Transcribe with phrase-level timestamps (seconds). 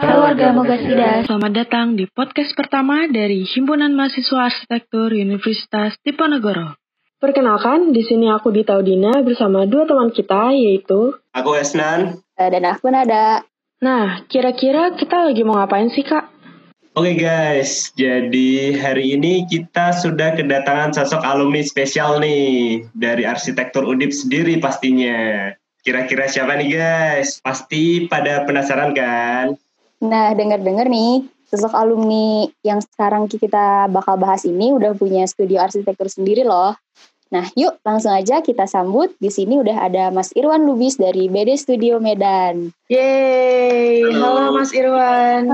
[0.00, 1.28] Halo warga Mogasida.
[1.28, 6.72] Selamat datang di podcast pertama dari Himpunan Mahasiswa Arsitektur Universitas Diponegoro.
[7.20, 11.20] Perkenalkan, di sini aku Dita Udina bersama dua teman kita, yaitu...
[11.36, 12.16] Aku Esnan.
[12.32, 13.44] Eh, Dan aku Nada.
[13.84, 16.32] Nah, kira-kira kita lagi mau ngapain sih, Kak?
[16.96, 24.16] Oke guys, jadi hari ini kita sudah kedatangan sosok alumni spesial nih dari arsitektur Undip
[24.16, 25.52] sendiri pastinya.
[25.84, 27.44] Kira-kira siapa nih guys?
[27.44, 29.60] Pasti pada penasaran kan?
[30.00, 36.08] Nah, dengar-dengar nih, sosok alumni yang sekarang kita bakal bahas ini udah punya studio arsitektur
[36.08, 36.72] sendiri loh.
[37.30, 39.14] Nah, yuk langsung aja kita sambut.
[39.22, 42.74] Di sini udah ada Mas Irwan Lubis dari BD Studio Medan.
[42.90, 44.58] Yeay, halo, Halo.
[44.58, 45.46] Mas Irwan.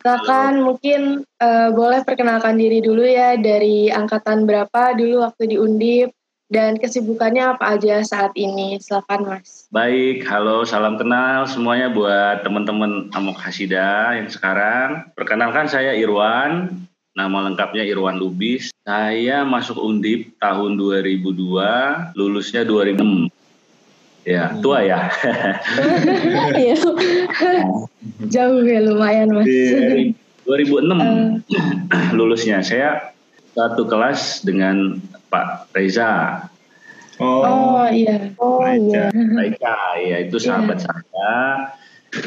[0.00, 1.00] Silakan mungkin
[1.36, 6.16] eh, boleh perkenalkan diri dulu ya dari angkatan berapa dulu waktu di Undip
[6.52, 8.76] dan kesibukannya apa aja saat ini.
[8.76, 9.66] Silakan Mas.
[9.72, 15.08] Baik, halo, salam kenal semuanya buat teman-teman Amok Hasida yang sekarang.
[15.16, 16.84] Perkenalkan saya Irwan,
[17.16, 18.68] nama lengkapnya Irwan Lubis.
[18.84, 23.32] Saya masuk Undip tahun 2002, lulusnya 2006.
[24.22, 25.10] Ya, tua ya.
[26.62, 26.78] Iya.
[28.34, 29.48] Jauh ya lumayan Mas.
[29.48, 30.14] Iya.
[30.46, 31.48] 2006
[32.18, 32.60] lulusnya.
[32.60, 33.12] Saya
[33.52, 36.46] satu kelas dengan Pak Reza.
[37.20, 38.32] Oh, Oh iya.
[38.40, 39.12] Oh iya.
[39.12, 41.70] Raika, ya itu sahabat saya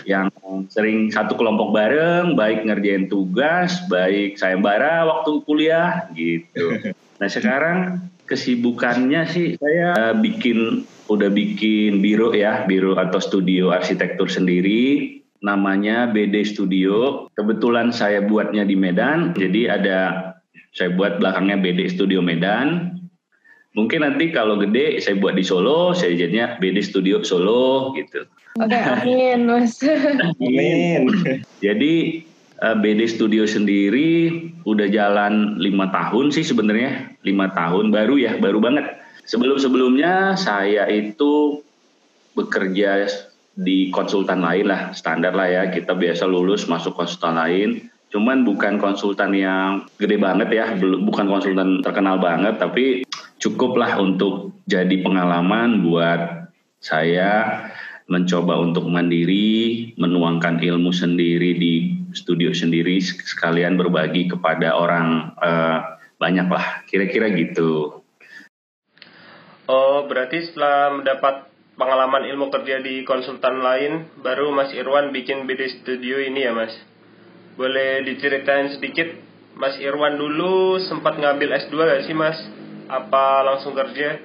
[0.05, 0.33] yang
[0.69, 6.65] sering satu kelompok bareng, baik ngerjain tugas, baik sayembara waktu kuliah gitu.
[7.15, 14.27] Nah sekarang kesibukannya sih saya eh, bikin udah bikin biro ya, biro atau studio arsitektur
[14.27, 15.15] sendiri.
[15.39, 17.29] Namanya BD Studio.
[17.31, 19.99] Kebetulan saya buatnya di Medan, jadi ada
[20.75, 22.99] saya buat belakangnya BD Studio Medan.
[23.75, 28.27] Mungkin nanti kalau gede saya buat di Solo, saya jadinya BD Studio Solo gitu.
[28.59, 29.83] Oke, amin Mas.
[29.83, 31.11] amin.
[31.65, 32.23] Jadi
[32.59, 38.63] eh, BD Studio sendiri udah jalan lima tahun sih sebenarnya lima tahun baru ya baru
[38.63, 38.99] banget.
[39.27, 41.63] Sebelum sebelumnya saya itu
[42.35, 43.09] bekerja
[43.55, 47.91] di konsultan lain lah standar lah ya kita biasa lulus masuk konsultan lain.
[48.13, 53.03] Cuman bukan konsultan yang gede banget ya, bukan konsultan terkenal banget tapi
[53.41, 56.49] cukup lah untuk jadi pengalaman buat
[56.79, 57.65] saya
[58.05, 61.73] mencoba untuk mandiri, menuangkan ilmu sendiri di
[62.13, 65.79] studio sendiri, sekalian berbagi kepada orang eh,
[66.21, 68.01] banyak lah, kira-kira gitu.
[69.65, 75.81] Oh, berarti setelah mendapat pengalaman ilmu kerja di konsultan lain, baru Mas Irwan bikin BD
[75.81, 76.71] Studio ini ya, Mas?
[77.55, 79.15] Boleh diceritain sedikit,
[79.55, 82.35] Mas Irwan dulu sempat ngambil S2 gak sih, Mas?
[82.91, 84.19] Apa langsung kerja?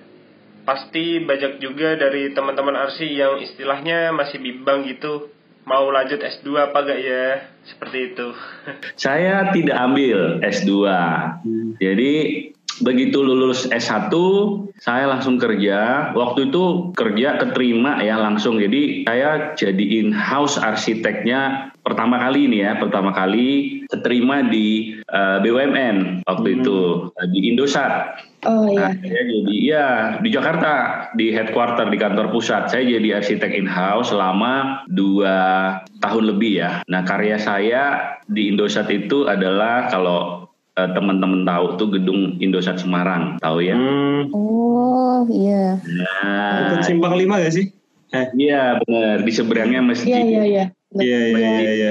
[0.66, 5.30] Pasti banyak juga dari teman-teman Arsi yang istilahnya masih bimbang gitu.
[5.62, 7.26] Mau lanjut S2 apa gak ya?
[7.70, 8.28] Seperti itu.
[9.06, 10.70] Saya tidak ambil S2,
[11.78, 12.12] jadi
[12.80, 14.12] begitu lulus S1
[14.80, 16.10] saya langsung kerja.
[16.16, 18.56] Waktu itu kerja keterima ya langsung.
[18.56, 26.24] Jadi saya jadi in-house arsiteknya pertama kali ini ya, pertama kali keterima di eh, BUMN
[26.24, 28.24] waktu itu eh, di Indosat.
[28.48, 29.04] Oh Nah, iya.
[29.04, 29.86] saya jadi ya
[30.24, 30.72] di Jakarta
[31.12, 32.72] di headquarter di kantor pusat.
[32.72, 35.36] Saya jadi arsitek in-house selama dua
[36.00, 36.80] tahun lebih ya.
[36.88, 43.58] Nah karya saya di Indosat itu adalah kalau teman-teman tahu tuh gedung Indosat Semarang, tahu
[43.60, 43.74] ya?
[43.74, 45.76] Hmm, Oh iya.
[45.84, 47.66] Nah, ikut simpang lima gak sih?
[48.34, 50.64] iya benar di seberangnya masjid Iya iya iya.
[50.90, 51.90] Iya, iya, iya, iya.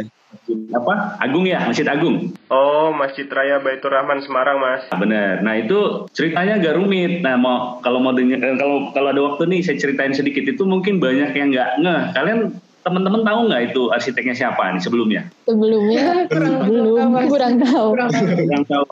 [0.76, 1.16] apa?
[1.24, 2.36] Agung ya, Masjid Agung.
[2.52, 4.84] Oh, Masjid Raya Baitur Rahman Semarang, Mas.
[4.92, 5.40] Ah, Benar.
[5.40, 7.24] Nah itu ceritanya agak rumit.
[7.24, 10.68] Nah mau kalau mau denger, eh, kalau kalau ada waktu nih saya ceritain sedikit itu
[10.68, 12.04] mungkin banyak yang nggak ngeh.
[12.12, 12.40] Kalian
[12.84, 15.22] teman-teman tahu nggak itu arsiteknya siapa nih sebelumnya?
[15.44, 17.88] Sebelumnya Kurang belum tahu, kurang tahu.
[17.96, 18.12] Kurang
[18.66, 18.86] tahu.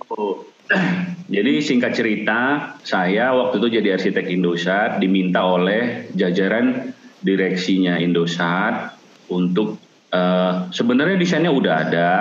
[1.36, 2.40] Jadi singkat cerita,
[2.84, 6.92] saya waktu itu jadi arsitek Indosat diminta oleh jajaran
[7.24, 8.96] direksinya Indosat
[9.32, 9.80] untuk
[10.12, 12.12] eh, sebenarnya desainnya udah ada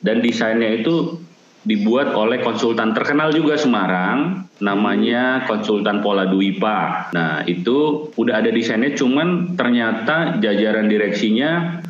[0.00, 1.21] dan desainnya itu
[1.62, 7.10] dibuat oleh konsultan terkenal juga Semarang namanya konsultan Pola Duipa.
[7.14, 11.82] Nah, itu udah ada desainnya cuman ternyata jajaran direksinya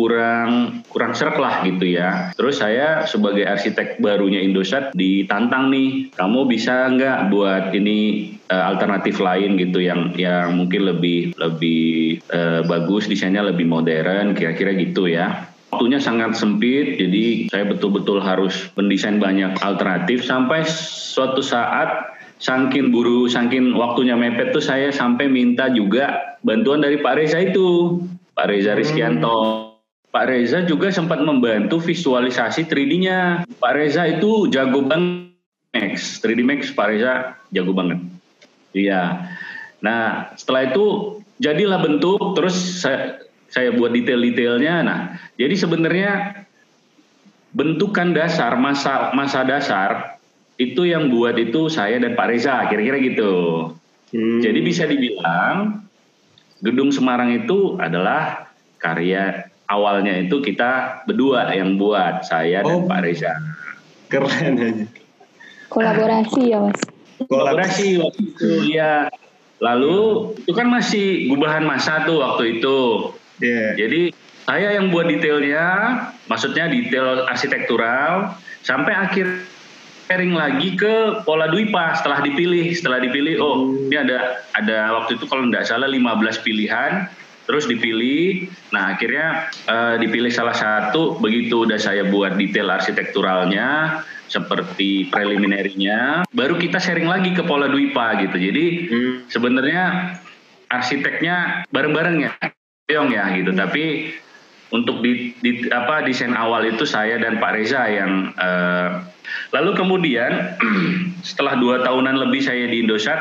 [0.00, 2.32] kurang kurang serak lah gitu ya.
[2.32, 9.20] Terus saya sebagai arsitek barunya Indosat ditantang nih, kamu bisa nggak buat ini eh, alternatif
[9.20, 15.49] lain gitu yang yang mungkin lebih lebih eh, bagus desainnya lebih modern kira-kira gitu ya.
[15.70, 22.10] Waktunya sangat sempit, jadi saya betul-betul harus mendesain banyak alternatif sampai suatu saat
[22.42, 28.02] saking buru, saking waktunya mepet tuh saya sampai minta juga bantuan dari Pak Reza itu,
[28.34, 29.70] Pak Reza Rizkianto.
[30.10, 33.46] Pak Reza juga sempat membantu visualisasi 3D-nya.
[33.46, 35.30] Pak Reza itu jago banget
[35.70, 38.02] Max, 3D Max Pak Reza jago banget.
[38.74, 39.30] Iya.
[39.78, 44.74] Nah, setelah itu jadilah bentuk terus saya saya buat detail-detailnya.
[44.86, 45.00] Nah,
[45.34, 46.10] jadi sebenarnya
[47.50, 50.22] bentukan dasar masa masa dasar
[50.54, 53.34] itu yang buat itu saya dan Pak Reza kira-kira gitu.
[54.14, 54.40] Hmm.
[54.42, 55.82] Jadi bisa dibilang
[56.62, 62.68] gedung Semarang itu adalah karya awalnya itu kita berdua yang buat saya oh.
[62.68, 63.32] dan Pak Reza.
[64.10, 64.86] Keren aja.
[65.70, 66.80] Kolaborasi ya mas.
[67.30, 69.06] Kolaborasi waktu itu ya.
[69.62, 72.78] Lalu itu kan masih gubahan masa tuh waktu itu.
[73.40, 73.76] Yeah.
[73.76, 74.12] Jadi
[74.44, 75.66] saya yang buat detailnya,
[76.26, 79.26] maksudnya detail arsitektural sampai akhir
[80.10, 82.74] sharing lagi ke Pola Dwipa setelah dipilih.
[82.74, 87.06] Setelah dipilih, oh ini ada ada waktu itu kalau tidak salah 15 pilihan
[87.46, 88.50] terus dipilih.
[88.74, 91.22] Nah akhirnya uh, dipilih salah satu.
[91.22, 98.14] Begitu udah saya buat detail arsitekturalnya seperti preliminarinya, baru kita sharing lagi ke Pola Dwipa
[98.22, 98.38] gitu.
[98.38, 99.14] Jadi hmm.
[99.26, 99.84] sebenarnya
[100.70, 102.30] arsiteknya bareng-bareng ya,
[102.90, 103.54] Yong ya gitu.
[103.54, 104.14] Tapi
[104.70, 109.02] untuk di, di apa desain awal itu saya dan Pak Reza yang uh,
[109.50, 110.58] lalu kemudian
[111.28, 113.18] setelah dua tahunan lebih saya di Indosat,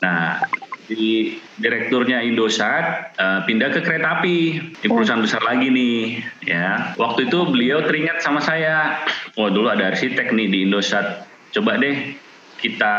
[0.00, 0.40] nah
[0.88, 4.38] di direkturnya Indosat uh, pindah ke kereta api
[4.82, 4.98] di oh.
[4.98, 9.00] perusahaan besar lagi nih ya waktu itu beliau teringat sama saya
[9.38, 11.24] wah dulu ada arsitek nih di Indosat
[11.54, 12.18] coba deh
[12.58, 12.94] kita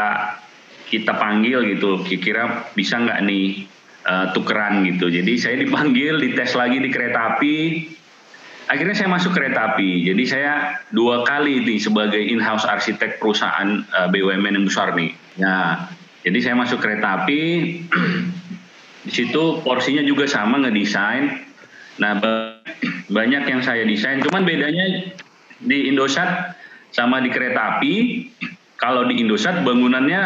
[0.88, 3.68] kita panggil gitu kira-kira bisa nggak nih
[4.08, 5.10] uh, tukeran gitu.
[5.10, 7.56] Jadi saya dipanggil dites lagi di kereta api.
[8.72, 10.08] Akhirnya saya masuk kereta api.
[10.08, 15.12] Jadi saya dua kali nih sebagai in-house arsitek perusahaan uh, eh, BUMN yang besar nih.
[15.36, 15.88] Ya
[16.24, 17.42] jadi saya masuk kereta api,
[19.08, 21.44] di situ porsinya juga sama ngedesain.
[22.00, 22.16] Nah
[23.18, 25.12] banyak yang saya desain, cuman bedanya
[25.60, 26.56] di Indosat
[26.96, 27.94] sama di kereta api.
[28.84, 30.24] Kalau di Indosat bangunannya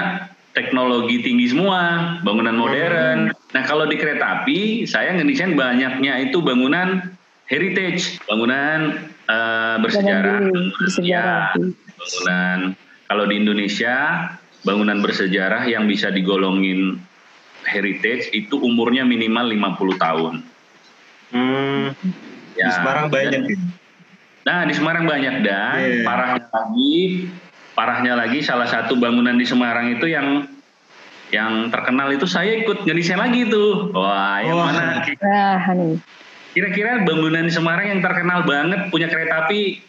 [0.58, 3.30] teknologi tinggi semua, bangunan modern.
[3.30, 7.14] Nah kalau di kereta api saya ngedesain banyaknya itu bangunan
[7.46, 10.50] heritage, bangunan uh, bersejarah.
[10.82, 11.06] bersejarah.
[11.06, 11.54] Ya,
[11.94, 12.60] bangunan
[13.06, 13.96] kalau di Indonesia
[14.66, 16.98] bangunan bersejarah yang bisa digolongin
[17.64, 20.34] heritage itu umurnya minimal 50 tahun.
[21.32, 21.86] Hmm.
[22.58, 23.42] Ya, di Semarang banyak.
[23.46, 23.60] Dan,
[24.48, 26.04] nah, di Semarang banyak dan yeah.
[26.08, 27.30] parahnya lagi,
[27.78, 30.50] parahnya lagi salah satu bangunan di Semarang itu yang
[31.30, 33.94] yang terkenal itu saya ikut ngedesain lagi itu.
[33.94, 34.66] Wah, yang oh.
[34.66, 35.06] mana?
[36.58, 39.86] Kira-kira bangunan di Semarang yang terkenal banget punya kereta api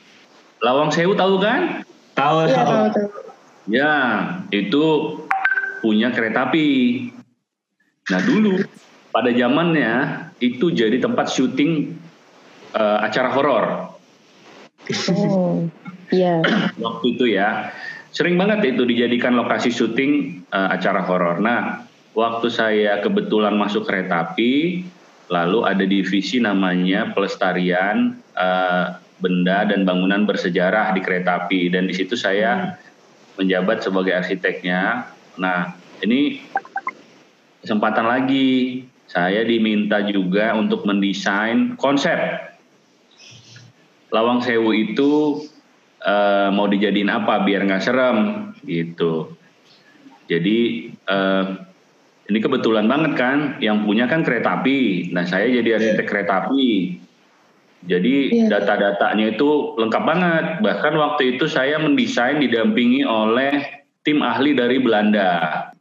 [0.60, 1.86] Lawang Sewu tahu kan?
[2.12, 2.72] Tahu, ya, tahu.
[2.92, 3.08] tahu.
[3.70, 3.94] Ya,
[4.52, 4.84] itu
[5.80, 6.68] punya kereta api.
[8.10, 8.60] Nah dulu
[9.14, 9.92] pada zamannya
[10.42, 11.94] itu jadi tempat syuting
[12.74, 13.64] uh, acara horor.
[14.88, 15.68] Oh,
[16.12, 16.40] iya.
[16.84, 17.72] Waktu itu ya,
[18.12, 21.40] sering banget itu dijadikan lokasi syuting uh, acara horor.
[21.40, 24.82] Nah, waktu saya kebetulan masuk kereta api,
[25.30, 31.94] lalu ada divisi namanya pelestarian uh, benda dan bangunan bersejarah di kereta api, dan di
[31.94, 32.88] situ saya hmm
[33.38, 35.06] menjabat sebagai arsiteknya.
[35.38, 36.42] Nah, ini
[37.62, 42.18] kesempatan lagi saya diminta juga untuk mendesain konsep
[44.10, 45.40] Lawang Sewu itu
[46.04, 48.18] uh, mau dijadiin apa biar nggak serem
[48.62, 49.34] gitu.
[50.28, 51.44] Jadi uh,
[52.28, 55.08] ini kebetulan banget kan, yang punya kan kereta api.
[55.16, 56.10] Nah saya jadi arsitek yeah.
[56.10, 56.68] kereta api.
[57.88, 58.14] Jadi
[58.44, 58.48] yeah.
[58.52, 60.44] data-datanya itu lengkap banget.
[60.60, 65.32] Bahkan waktu itu saya mendesain didampingi oleh tim ahli dari Belanda.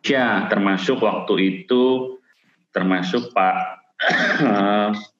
[0.08, 1.34] Ya, termasuk waktu
[1.68, 2.16] itu
[2.72, 3.56] termasuk Pak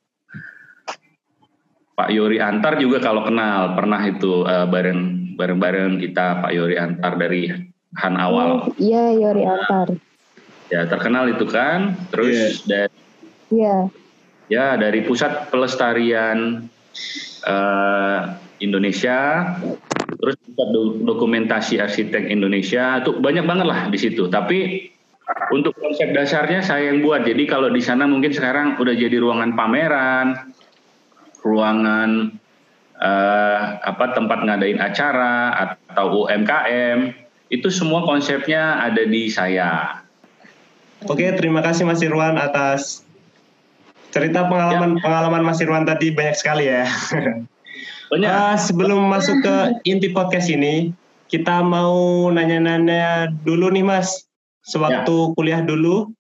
[1.98, 7.18] Pak Yori Antar juga kalau kenal pernah itu uh, bareng bareng-bareng kita Pak Yori Antar
[7.18, 7.50] dari
[7.98, 8.70] Han Awal.
[8.70, 9.98] Oh, iya Yori Antar.
[10.70, 11.98] Ya terkenal itu kan.
[12.14, 12.70] Terus yeah.
[12.70, 12.98] dari
[13.50, 13.82] yeah.
[14.48, 16.72] Ya, dari Pusat Pelestarian
[17.44, 18.20] uh,
[18.64, 19.44] Indonesia,
[20.24, 20.70] terus Pusat
[21.04, 24.32] Dokumentasi Arsitek Indonesia, itu banyak banget lah di situ.
[24.32, 24.88] Tapi
[25.52, 27.28] untuk konsep dasarnya saya yang buat.
[27.28, 30.56] Jadi kalau di sana mungkin sekarang udah jadi ruangan pameran,
[31.48, 32.36] ruangan
[33.00, 35.56] uh, apa tempat ngadain acara
[35.88, 37.16] atau UMKM,
[37.48, 40.04] itu semua konsepnya ada di saya.
[41.08, 43.08] Oke, terima kasih Mas Irwan atas
[44.08, 45.02] Cerita pengalaman ya.
[45.04, 46.88] pengalaman Mas Irwan tadi banyak sekali ya.
[48.08, 48.30] Banyak.
[48.32, 50.96] Uh, sebelum masuk ke inti podcast ini,
[51.28, 54.26] kita mau nanya-nanya dulu nih Mas.
[54.64, 55.32] Sewaktu ya.
[55.36, 56.12] kuliah dulu,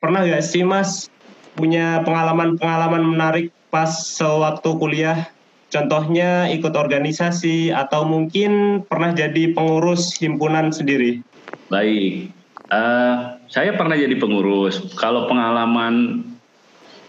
[0.00, 1.12] pernah gak sih Mas
[1.56, 5.28] punya pengalaman-pengalaman menarik pas sewaktu kuliah?
[5.66, 11.20] Contohnya ikut organisasi atau mungkin pernah jadi pengurus himpunan sendiri?
[11.66, 12.30] Baik,
[12.70, 14.94] uh, saya pernah jadi pengurus.
[14.94, 16.22] Kalau pengalaman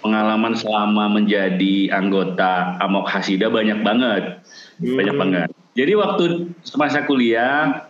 [0.01, 4.41] pengalaman selama menjadi anggota Amok Hasida banyak banget,
[4.81, 4.97] hmm.
[4.97, 5.49] banyak banget.
[5.77, 6.25] Jadi waktu
[6.65, 7.85] semasa kuliah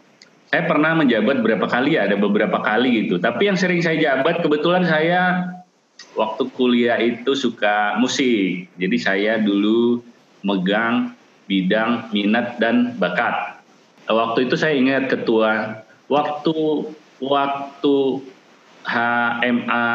[0.52, 3.20] saya pernah menjabat berapa kali ya, ada beberapa kali gitu.
[3.20, 5.56] Tapi yang sering saya jabat kebetulan saya
[6.18, 8.70] waktu kuliah itu suka musik.
[8.78, 10.02] Jadi saya dulu
[10.42, 11.14] megang
[11.48, 13.62] bidang minat dan bakat.
[14.08, 16.56] Waktu itu saya ingat ketua waktu
[17.20, 17.96] waktu
[18.88, 19.88] HMA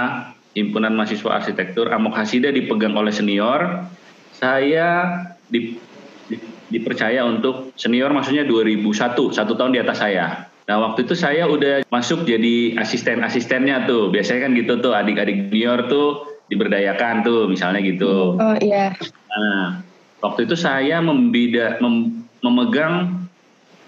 [0.52, 3.88] Himpunan Mahasiswa Arsitektur Amok Hasida dipegang oleh senior,
[4.36, 5.16] saya
[5.48, 5.80] di,
[6.28, 6.36] di,
[6.68, 10.51] dipercaya untuk senior maksudnya 2001, satu tahun di atas saya.
[10.68, 14.14] Nah waktu itu saya udah masuk jadi asisten-asistennya tuh.
[14.14, 18.36] Biasanya kan gitu tuh adik-adik junior tuh diberdayakan tuh misalnya gitu.
[18.38, 18.94] Oh iya.
[19.32, 19.82] Nah
[20.22, 23.26] Waktu itu saya membida, mem, memegang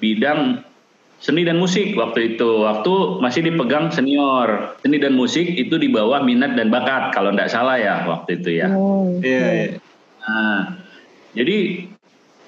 [0.03, 0.67] bidang
[1.23, 2.67] seni dan musik waktu itu.
[2.67, 4.75] Waktu masih dipegang senior.
[4.83, 8.51] Seni dan musik itu di bawah minat dan bakat kalau tidak salah ya waktu itu
[8.59, 8.69] ya.
[8.75, 9.69] Oh, iya, iya.
[10.27, 10.61] Nah,
[11.39, 11.87] jadi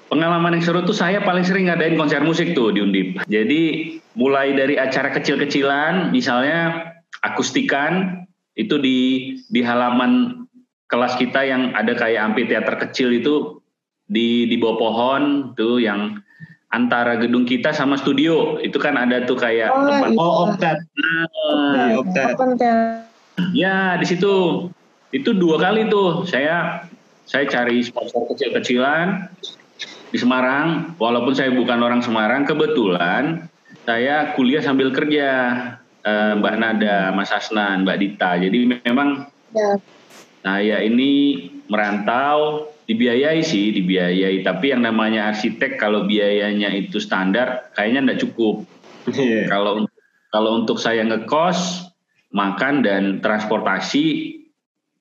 [0.07, 3.23] pengalaman yang seru tuh saya paling sering ngadain konser musik tuh di Undip.
[3.27, 3.61] Jadi
[4.15, 6.91] mulai dari acara kecil-kecilan, misalnya
[7.23, 8.23] akustikan
[8.57, 8.99] itu di
[9.51, 10.43] di halaman
[10.87, 13.61] kelas kita yang ada kayak amphitheater kecil itu
[14.07, 16.17] di di bawah pohon tuh yang
[16.71, 18.57] antara gedung kita sama studio.
[18.63, 20.17] Itu kan ada tuh kayak oh, tempat iya.
[20.17, 22.35] oh optat nah, optat
[23.53, 24.67] ya di situ.
[25.11, 26.27] Itu dua kali tuh.
[26.27, 26.87] Saya
[27.27, 29.27] saya cari sponsor kecil-kecilan
[30.11, 33.47] di Semarang walaupun saya bukan orang Semarang kebetulan
[33.83, 35.29] saya kuliah sambil kerja
[36.03, 39.79] eh, Mbak Nada Mas Asnan Mbak Dita jadi memang ya.
[40.43, 48.15] saya ini merantau dibiayai sih dibiayai tapi yang namanya arsitek kalau biayanya itu standar kayaknya
[48.15, 48.55] tidak cukup
[49.11, 49.51] yeah.
[49.51, 49.83] kalau
[50.31, 51.91] kalau untuk saya ngekos
[52.31, 54.35] makan dan transportasi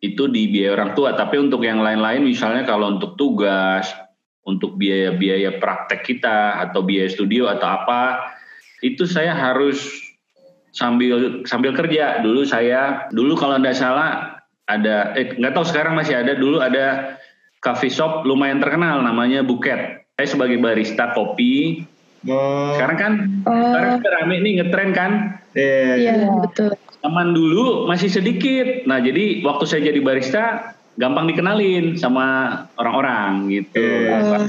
[0.03, 4.06] itu di biaya orang tua tapi untuk yang lain-lain misalnya kalau untuk tugas
[4.47, 8.31] untuk biaya-biaya praktek kita atau biaya studio atau apa
[8.81, 9.83] itu saya harus
[10.71, 14.39] sambil sambil kerja dulu saya dulu kalau tidak salah
[14.71, 17.19] ada eh nggak tahu sekarang masih ada dulu ada
[17.67, 20.07] coffee shop lumayan terkenal namanya Buket.
[20.17, 21.83] Saya sebagai barista kopi.
[22.31, 22.75] Oh.
[22.79, 23.13] Sekarang kan
[23.43, 23.53] oh.
[23.53, 25.13] sekarang kan rame nih ngetren kan?
[25.57, 26.71] Iya, yeah, yeah, betul.
[27.03, 28.85] Zaman dulu masih sedikit.
[28.85, 32.27] Nah, jadi waktu saya jadi barista gampang dikenalin sama
[32.81, 33.85] orang-orang gitu.
[33.85, 34.45] Yeah.
[34.45, 34.49] Oh.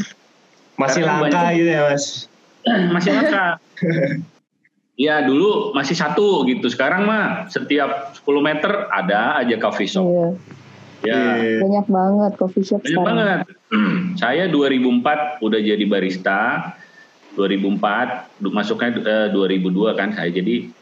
[0.77, 2.05] Masih langka banyak, gitu ya, Mas.
[2.95, 3.45] masih langka.
[4.97, 6.65] Iya dulu masih satu gitu.
[6.73, 10.07] Sekarang mah setiap 10 meter ada aja coffee shop.
[10.07, 10.31] Yeah.
[11.05, 11.21] Ya.
[11.37, 11.57] Iya.
[11.61, 13.05] Banyak banget coffee shop Banyak sekarang.
[13.05, 13.39] banget.
[14.21, 16.73] saya 2004 udah jadi barista.
[17.37, 20.73] 2004 masuknya uh, eh, 2002 kan saya jadi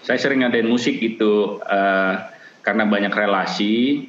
[0.00, 2.14] saya sering ngadain musik gitu uh,
[2.64, 4.08] karena banyak relasi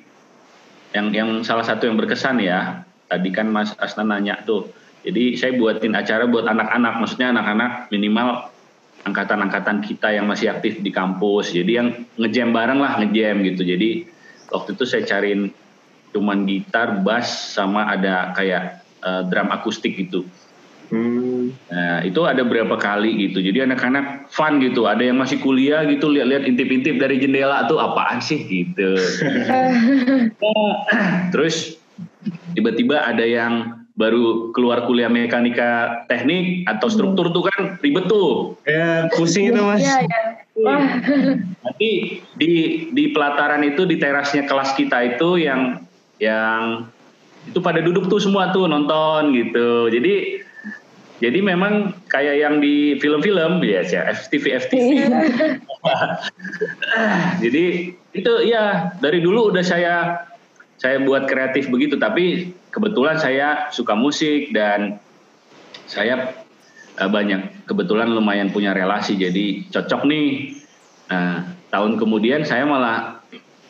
[0.92, 4.72] yang yang salah satu yang berkesan ya tadi kan Mas Asna nanya tuh.
[5.02, 8.54] Jadi saya buatin acara buat anak-anak maksudnya anak-anak minimal
[9.02, 11.52] angkatan-angkatan kita yang masih aktif di kampus.
[11.52, 13.66] Jadi yang ngejam bareng lah ngejam gitu.
[13.66, 14.06] Jadi
[14.54, 15.50] waktu itu saya cariin
[16.14, 20.28] cuman gitar, bass sama ada kayak uh, drum akustik gitu.
[20.92, 21.56] Hmm.
[21.72, 23.40] Nah, itu ada berapa kali gitu.
[23.40, 24.92] Jadi anak-anak fun gitu.
[24.92, 29.00] Ada yang masih kuliah gitu lihat-lihat intip-intip dari jendela tuh apaan sih gitu.
[31.34, 31.80] Terus
[32.54, 38.60] tiba-tiba ada yang baru keluar kuliah mekanika teknik atau struktur tuh kan ribet tuh.
[38.68, 39.80] Ya, pusing itu Mas.
[39.80, 40.76] Iya, iya.
[41.64, 42.52] Nanti di
[42.92, 45.88] di pelataran itu di terasnya kelas kita itu yang
[46.20, 46.92] yang
[47.48, 49.90] itu pada duduk tuh semua tuh nonton gitu.
[49.90, 50.41] Jadi
[51.22, 54.90] jadi memang kayak yang di film-film biasa FTV FTV.
[57.46, 60.26] jadi itu ya dari dulu udah saya
[60.82, 64.98] saya buat kreatif begitu tapi kebetulan saya suka musik dan
[65.86, 66.42] saya
[66.98, 70.58] uh, banyak kebetulan lumayan punya relasi jadi cocok nih.
[71.14, 73.22] Nah, tahun kemudian saya malah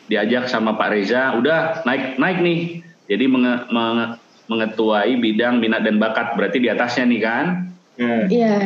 [0.08, 2.80] diajak sama Pak Reza, udah naik naik nih.
[3.12, 7.46] Jadi menge, menge, mengetuai bidang minat dan bakat berarti di atasnya nih kan?
[7.98, 8.26] Iya.
[8.28, 8.62] Yeah.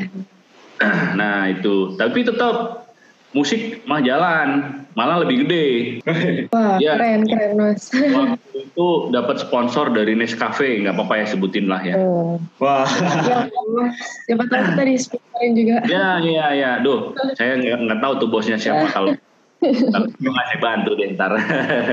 [1.16, 2.86] Nah itu, tapi tetap
[3.36, 5.68] musik mah jalan, malah lebih gede.
[6.54, 7.92] Wah ya, keren keren mas.
[7.92, 12.00] Waktu itu dapat sponsor dari Nescafe, nggak apa-apa ya sebutin lah ya.
[12.00, 12.40] Oh.
[12.60, 12.88] Wah.
[12.88, 13.44] ya,
[14.24, 15.76] siapa tahu kita di sponsorin juga.
[15.84, 19.12] Ya ya ya, duh, saya nggak tahu tuh bosnya siapa kalau
[19.92, 21.36] kalau ngasih bantu deh ntar.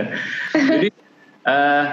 [0.71, 0.89] Jadi
[1.43, 1.83] uh,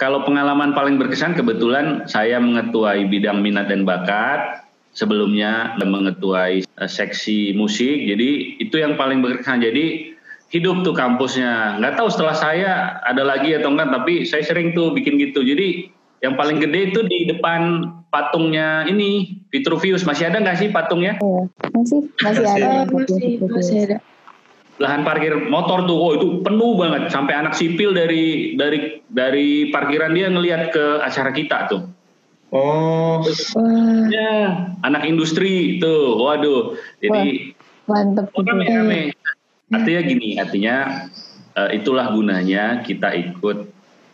[0.00, 4.64] kalau pengalaman paling berkesan kebetulan saya mengetuai bidang minat dan bakat
[4.96, 8.08] sebelumnya dan mengetuai uh, seksi musik.
[8.08, 9.60] Jadi itu yang paling berkesan.
[9.60, 10.16] Jadi
[10.48, 11.76] hidup tuh kampusnya.
[11.84, 12.72] Nggak tahu setelah saya
[13.04, 15.44] ada lagi atau enggak, tapi saya sering tuh bikin gitu.
[15.44, 15.92] Jadi
[16.24, 20.08] yang paling gede itu di depan patungnya ini Vitruvius.
[20.08, 21.20] Masih ada nggak sih patungnya?
[21.20, 21.44] Oh,
[21.76, 22.88] masih masih ada.
[22.88, 23.96] Masih, masih ada.
[24.80, 27.12] Lahan parkir motor tuh, oh itu penuh banget.
[27.12, 31.82] Sampai anak sipil dari dari dari parkiran dia ngelihat ke acara kita tuh.
[32.50, 36.74] Oh, Wah, Ya, anak industri tuh, waduh.
[36.98, 37.54] Jadi
[37.86, 38.50] Mantep oh, gitu.
[38.50, 39.14] rame-rame.
[39.70, 41.06] Artinya gini, artinya
[41.54, 43.58] eh, itulah gunanya kita ikut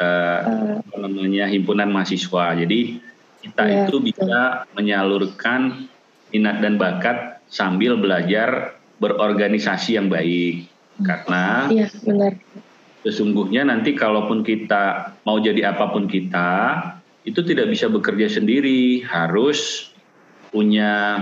[0.03, 0.41] eh,
[0.85, 2.61] apa namanya himpunan mahasiswa.
[2.61, 3.01] Jadi
[3.41, 4.07] kita Iya, itu betul.
[4.13, 5.89] bisa menyalurkan
[6.35, 10.69] minat dan bakat sambil belajar berorganisasi yang baik.
[10.97, 12.33] Karena iya benar.
[13.05, 16.51] sesungguhnya nanti kalaupun kita mau jadi apa pun kita,
[17.29, 19.91] itu tidak bisa bekerja sendiri, harus
[20.51, 21.21] punya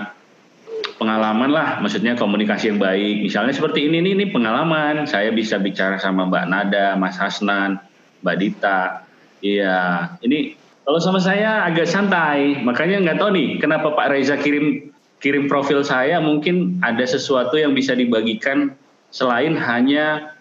[0.97, 3.27] pengalaman lah, maksudnya komunikasi yang baik.
[3.27, 5.05] Misalnya seperti ini nih, ini pengalaman.
[5.11, 7.83] Saya bisa bicara sama Mbak Nada, Mas Hasnan,
[8.23, 9.05] Mbak Dita.
[9.43, 10.55] Iya, ini
[10.87, 12.63] kalau sama saya agak santai.
[12.63, 14.94] Makanya nggak tahu nih, kenapa Pak Reza kirim
[15.25, 16.21] kirim profil saya.
[16.21, 18.77] Mungkin ada sesuatu yang bisa dibagikan
[19.09, 20.37] selain hanya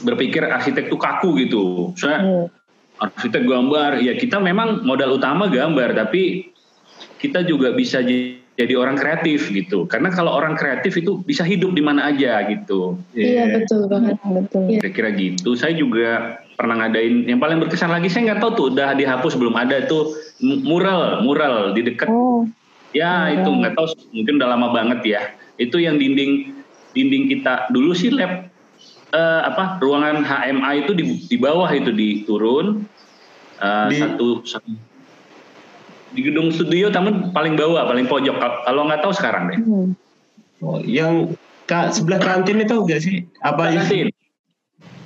[0.00, 1.92] berpikir arsitek itu kaku gitu.
[2.00, 2.46] Saya Hmm.
[2.96, 6.48] arsitek gambar, ya kita memang modal utama gambar, tapi
[7.20, 8.00] kita juga bisa
[8.56, 9.84] jadi orang kreatif gitu.
[9.84, 12.96] Karena kalau orang kreatif itu bisa hidup di mana aja gitu.
[13.12, 14.16] Iya betul banget.
[14.24, 14.64] Hmm, betul.
[14.64, 14.80] Iya.
[14.80, 15.52] Kira-kira gitu.
[15.52, 19.52] Saya juga pernah ngadain yang paling berkesan lagi saya nggak tahu tuh udah dihapus belum
[19.60, 22.48] ada tuh mural mural di dekat Oh,
[22.96, 23.36] ya mural.
[23.36, 23.86] itu nggak tahu
[24.16, 25.22] mungkin udah lama banget ya.
[25.60, 26.64] Itu yang dinding
[26.96, 27.68] dinding kita.
[27.68, 28.48] Dulu sih lab
[29.12, 32.88] eh, apa ruangan HMA itu di, di bawah itu diturun.
[33.60, 34.72] Eh, Di- satu, satu.
[36.16, 38.36] Di gedung studio taman paling bawah paling pojok.
[38.40, 39.60] Kal- kalau nggak tahu sekarang deh.
[39.60, 39.92] Hmm.
[40.64, 41.36] oh, yang
[41.68, 43.28] kak sebelah kantin itu enggak sih?
[43.44, 44.08] Apa kantin.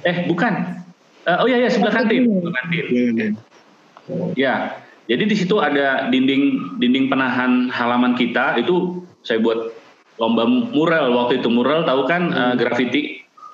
[0.07, 0.79] Eh bukan.
[1.27, 2.25] Eh, oh iya ya sebelah kantin.
[2.25, 2.85] sebelah kantin.
[2.91, 3.27] Iya,
[4.35, 4.80] Ya,
[5.11, 9.75] jadi di situ ada dinding dinding penahan halaman kita itu saya buat
[10.23, 13.03] lomba mural waktu itu mural tahu kan eh, graffiti.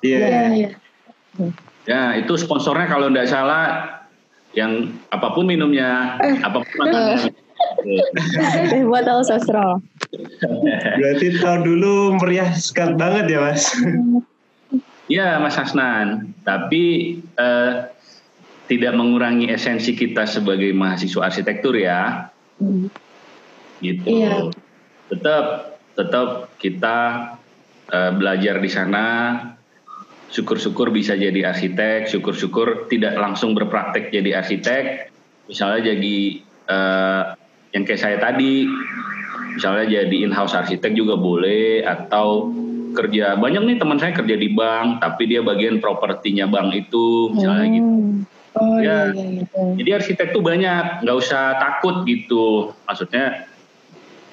[0.04, 0.18] Iya.
[0.20, 0.70] Iya iya.
[1.88, 3.64] Ya itu sponsornya kalau tidak salah
[4.52, 7.32] yang apa pun minumnya, apa pun makanannya.
[8.72, 9.80] Teh botol sosro.
[11.00, 13.72] Berarti tahun dulu meriah sekali banget ya mas.
[15.06, 17.72] Ya Mas Hasnan, tapi eh,
[18.66, 22.30] tidak mengurangi esensi kita sebagai mahasiswa arsitektur ya.
[22.56, 22.88] Hmm.
[23.84, 24.08] gitu.
[24.08, 24.48] Iya.
[25.12, 25.44] Tetap
[25.92, 26.96] tetap kita
[27.90, 29.06] eh, belajar di sana.
[30.26, 35.14] Syukur-syukur bisa jadi arsitek, syukur-syukur tidak langsung berpraktek jadi arsitek.
[35.46, 36.16] Misalnya jadi
[36.66, 37.22] eh,
[37.76, 38.66] yang kayak saya tadi,
[39.54, 42.50] misalnya jadi in-house arsitek juga boleh atau
[42.96, 47.66] kerja banyak nih teman saya kerja di bank tapi dia bagian propertinya bank itu misalnya
[47.76, 47.92] gitu.
[48.56, 48.64] Hmm.
[48.72, 49.12] Oh Ya.
[49.12, 49.44] iya iya.
[49.44, 49.64] iya.
[49.76, 52.72] Jadi arsitek tuh banyak, nggak usah takut gitu.
[52.88, 53.44] Maksudnya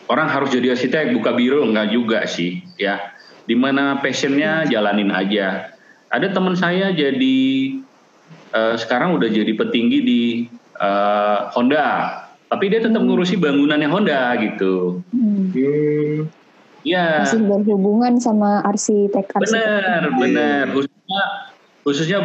[0.07, 3.11] orang harus jadi arsitek, buka biro nggak juga sih, ya.
[3.43, 5.75] Di mana passionnya jalanin aja.
[6.07, 7.39] Ada teman saya jadi
[8.49, 10.21] eh, sekarang udah jadi petinggi di
[10.77, 15.03] eh, Honda, tapi dia tetap ngurusi bangunannya Honda gitu.
[15.11, 15.51] Hmm.
[15.51, 16.31] Hmm.
[16.83, 19.55] Ya, Masih berhubungan sama arsitek arsitek.
[19.55, 20.63] benar, benar.
[20.75, 21.21] Khususnya,
[21.87, 22.19] khususnya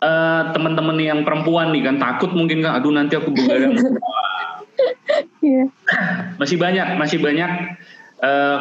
[0.00, 3.76] eh, teman-teman yang perempuan nih kan takut mungkin kan, aduh nanti aku begadang.
[5.40, 5.68] Iya.
[6.40, 7.50] masih banyak masih banyak
[8.24, 8.58] eh,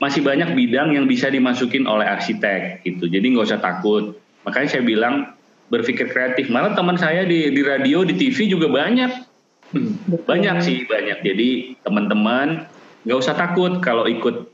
[0.00, 3.04] masih banyak bidang yang bisa dimasukin oleh arsitek gitu.
[3.08, 4.16] Jadi nggak usah takut.
[4.48, 5.36] Makanya saya bilang
[5.68, 6.48] berpikir kreatif.
[6.48, 9.12] Malah teman saya di di radio di TV juga banyak.
[10.24, 11.20] Banyak sih banyak.
[11.20, 11.48] Jadi
[11.84, 12.64] teman-teman
[13.04, 14.48] nggak usah takut kalau ikut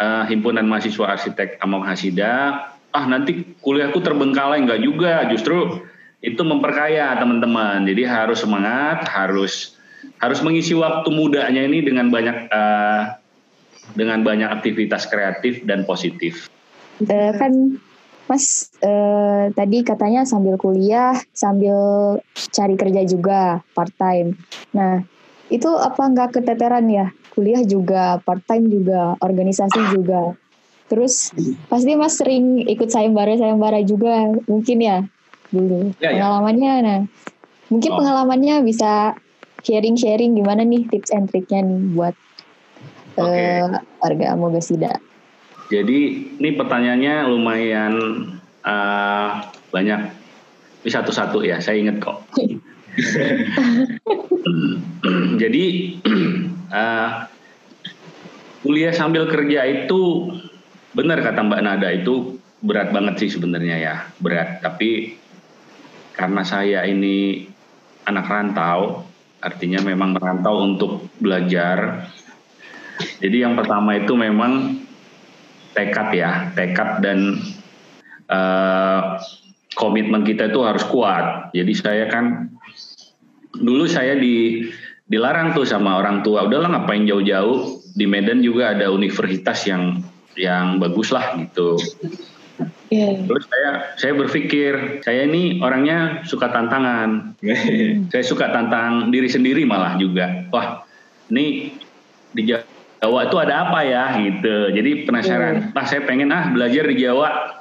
[0.00, 2.64] eh, himpunan mahasiswa arsitek Among Hasida
[2.98, 5.86] ah nanti kuliahku terbengkalai nggak juga justru
[6.18, 9.78] itu memperkaya teman-teman jadi harus semangat harus
[10.18, 13.02] harus mengisi waktu mudanya ini dengan banyak eh,
[13.94, 16.50] dengan banyak aktivitas kreatif dan positif.
[17.06, 17.78] Eh, kan
[18.28, 21.80] Mas eh, tadi katanya sambil kuliah, sambil
[22.52, 24.36] cari kerja juga part time.
[24.76, 25.00] Nah,
[25.48, 27.08] itu apa nggak keteteran ya?
[27.32, 30.36] Kuliah juga, part time juga, organisasi juga.
[30.88, 31.36] Terus
[31.68, 35.04] pasti Mas sering ikut sayembara-sayembara juga mungkin ya
[35.52, 35.92] dulu.
[36.00, 36.24] Ya, ya.
[36.24, 37.00] Pengalamannya nah.
[37.68, 38.00] Mungkin Oh.
[38.00, 39.12] pengalamannya bisa
[39.60, 42.14] sharing-sharing gimana nih tips and triknya nih buat
[43.20, 43.68] eh,
[44.00, 44.96] warga Mogasida.
[45.68, 45.98] Jadi
[46.40, 47.94] ini pertanyaannya lumayan
[48.64, 49.30] eh,
[49.68, 50.00] banyak.
[50.78, 52.24] Ini satu-satu ya, saya ingat kok.
[55.38, 55.64] Jadi
[56.70, 57.08] uh,
[58.62, 60.32] kuliah sambil kerja itu
[60.92, 64.62] benar kata Mbak Nada itu berat banget sih sebenarnya ya berat.
[64.64, 65.14] Tapi
[66.18, 67.46] karena saya ini
[68.08, 69.06] anak rantau,
[69.38, 72.10] artinya memang merantau untuk belajar.
[73.22, 74.82] Jadi yang pertama itu memang
[75.76, 77.38] tekad ya, tekad dan
[78.26, 79.22] uh,
[79.78, 81.54] komitmen kita itu harus kuat.
[81.54, 82.50] Jadi saya kan
[83.54, 84.66] dulu saya di
[85.06, 90.02] dilarang tuh sama orang tua, udahlah ngapain jauh-jauh di Medan juga ada universitas yang
[90.38, 91.76] yang bagus lah gitu.
[92.88, 93.28] Yeah.
[93.28, 93.70] Terus saya
[94.00, 97.36] saya berpikir saya ini orangnya suka tantangan.
[98.12, 100.48] saya suka tantang diri sendiri malah juga.
[100.48, 100.88] Wah,
[101.28, 101.76] ini
[102.32, 104.72] di Jawa itu ada apa ya gitu.
[104.72, 105.70] Jadi penasaran.
[105.76, 105.86] Yeah.
[105.86, 107.60] saya pengen ah belajar di Jawa.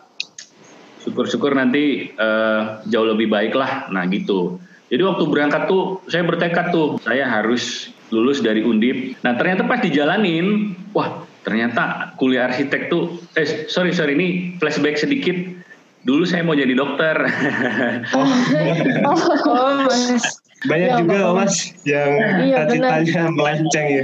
[1.03, 3.91] Syukur-syukur nanti uh, jauh lebih baik lah.
[3.91, 4.59] Nah gitu.
[4.87, 9.19] Jadi waktu berangkat tuh saya bertekad tuh saya harus lulus dari Undip.
[9.19, 15.63] Nah ternyata pas dijalanin, wah ternyata kuliah arsitek tuh, eh sorry sorry ini flashback sedikit.
[16.03, 17.15] Dulu saya mau jadi dokter.
[18.19, 18.27] oh,
[19.55, 20.43] oh mas.
[20.67, 22.11] Banyak ya, juga mas yang
[22.43, 24.03] iya, cita-citanya melenceng ya.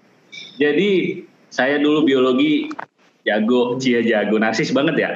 [0.62, 0.90] jadi
[1.52, 2.72] saya dulu biologi
[3.28, 5.10] jago, cia jago, narsis banget ya.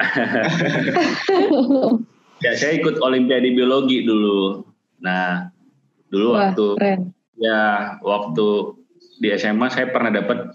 [2.45, 4.61] ya saya ikut olimpiade biologi dulu.
[5.01, 5.49] Nah
[6.13, 7.01] dulu Wah, waktu keren.
[7.41, 7.61] ya
[8.05, 8.47] waktu
[9.17, 10.53] di SMA saya pernah dapat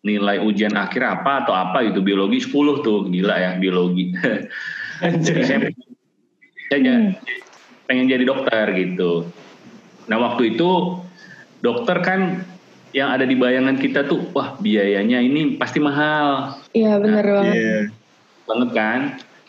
[0.00, 4.16] nilai ujian akhir apa atau apa gitu biologi 10 tuh gila ya biologi.
[5.24, 5.58] Jadi saya,
[6.68, 7.16] saya hmm.
[7.88, 9.32] pengen jadi dokter gitu.
[10.12, 11.00] Nah waktu itu
[11.64, 12.44] dokter kan
[12.92, 16.58] yang ada di bayangan kita tuh wah biayanya ini pasti mahal.
[16.76, 17.54] Iya benar nah, banget.
[17.56, 17.78] Iya.
[18.44, 19.00] Banget kan.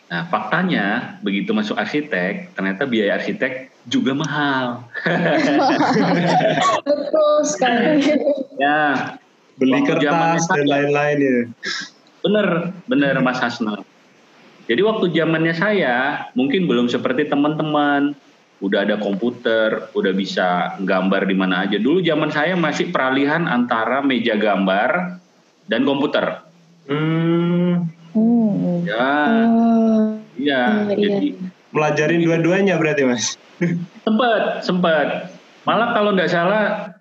[0.08, 0.84] Nah faktanya
[1.20, 4.88] begitu masuk arsitek ternyata biaya arsitek juga mahal.
[6.88, 8.08] Betul sekali.
[8.62, 9.20] ya
[9.56, 11.38] beli kertas dan lain-lain ya.
[12.22, 12.46] Bener,
[12.86, 13.82] bener Mas Hasna.
[14.70, 18.14] Jadi waktu zamannya saya mungkin belum seperti teman-teman,
[18.62, 21.82] udah ada komputer, udah bisa gambar di mana aja.
[21.82, 25.18] Dulu zaman saya masih peralihan antara meja gambar
[25.66, 26.46] dan komputer.
[26.86, 27.90] Hmm.
[28.86, 29.10] Ya,
[29.50, 30.18] oh.
[30.38, 30.86] iya.
[30.86, 31.28] Oh, jadi
[31.74, 33.34] melajarin dua-duanya berarti mas?
[34.06, 35.32] Sempat, sempat.
[35.62, 36.91] Malah kalau nggak salah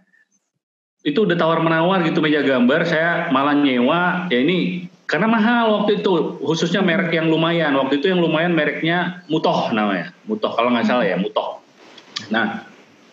[1.01, 5.99] itu udah tawar menawar gitu meja gambar saya malah nyewa ya ini karena mahal waktu
[5.99, 7.75] itu khususnya merek yang lumayan.
[7.75, 10.15] Waktu itu yang lumayan mereknya Mutoh namanya.
[10.23, 11.59] Mutoh kalau nggak salah ya Mutoh.
[12.31, 12.63] Nah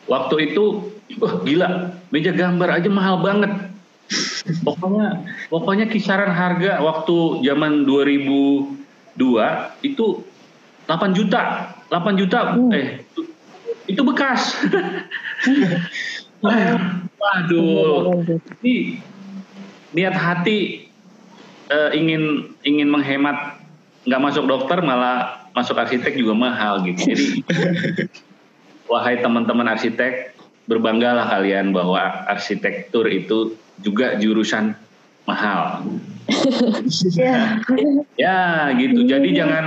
[0.06, 3.50] waktu itu wah gila meja gambar aja mahal banget.
[4.62, 9.18] Pokoknya pokoknya kisaran harga waktu zaman 2002
[9.82, 10.06] itu
[10.86, 11.74] 8 juta.
[11.90, 12.78] 8 juta hmm.
[12.78, 13.02] eh
[13.88, 14.52] itu bekas
[17.18, 18.14] Waduh,
[18.62, 19.02] ini
[19.90, 20.86] niat hati
[21.66, 23.58] uh, ingin ingin menghemat
[24.06, 27.10] nggak masuk dokter malah masuk arsitek juga mahal gitu.
[27.10, 27.26] Jadi
[28.92, 30.32] wahai teman-teman arsitek
[30.70, 34.78] berbanggalah kalian bahwa arsitektur itu juga jurusan
[35.26, 35.84] mahal.
[37.18, 37.58] ya.
[38.28, 38.40] ya
[38.76, 39.04] gitu.
[39.04, 39.64] Jadi jangan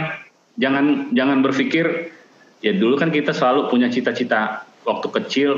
[0.55, 2.15] jangan jangan berpikir
[2.61, 5.49] ya dulu kan kita selalu punya cita-cita waktu kecil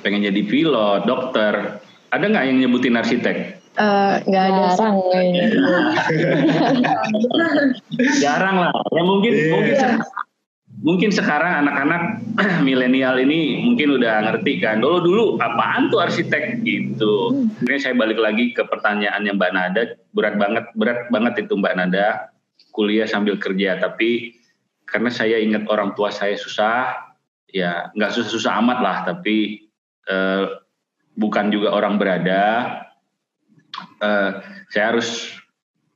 [0.00, 1.82] pengen jadi pilot, dokter.
[2.12, 3.60] Ada nggak yang nyebutin arsitek?
[3.72, 4.96] Uh, nggak ada jarang
[8.24, 8.72] jarang lah.
[8.92, 9.48] Ya mungkin yeah.
[9.48, 9.80] mungkin
[10.82, 12.02] mungkin sekarang anak-anak
[12.66, 16.60] milenial ini mungkin udah ngerti kan dulu dulu apaan tuh arsitek?
[16.60, 17.48] Gitu.
[17.64, 19.82] Ini saya balik lagi ke pertanyaan yang Mbak Nada.
[20.12, 22.28] Berat banget berat banget itu Mbak Nada.
[22.76, 24.36] Kuliah sambil kerja tapi
[24.84, 27.08] karena saya ingat orang tua saya susah
[27.52, 29.61] ya nggak susah-susah amat lah tapi
[30.08, 30.44] eh,
[31.14, 32.42] bukan juga orang berada,
[34.00, 34.30] eh,
[34.72, 35.28] saya harus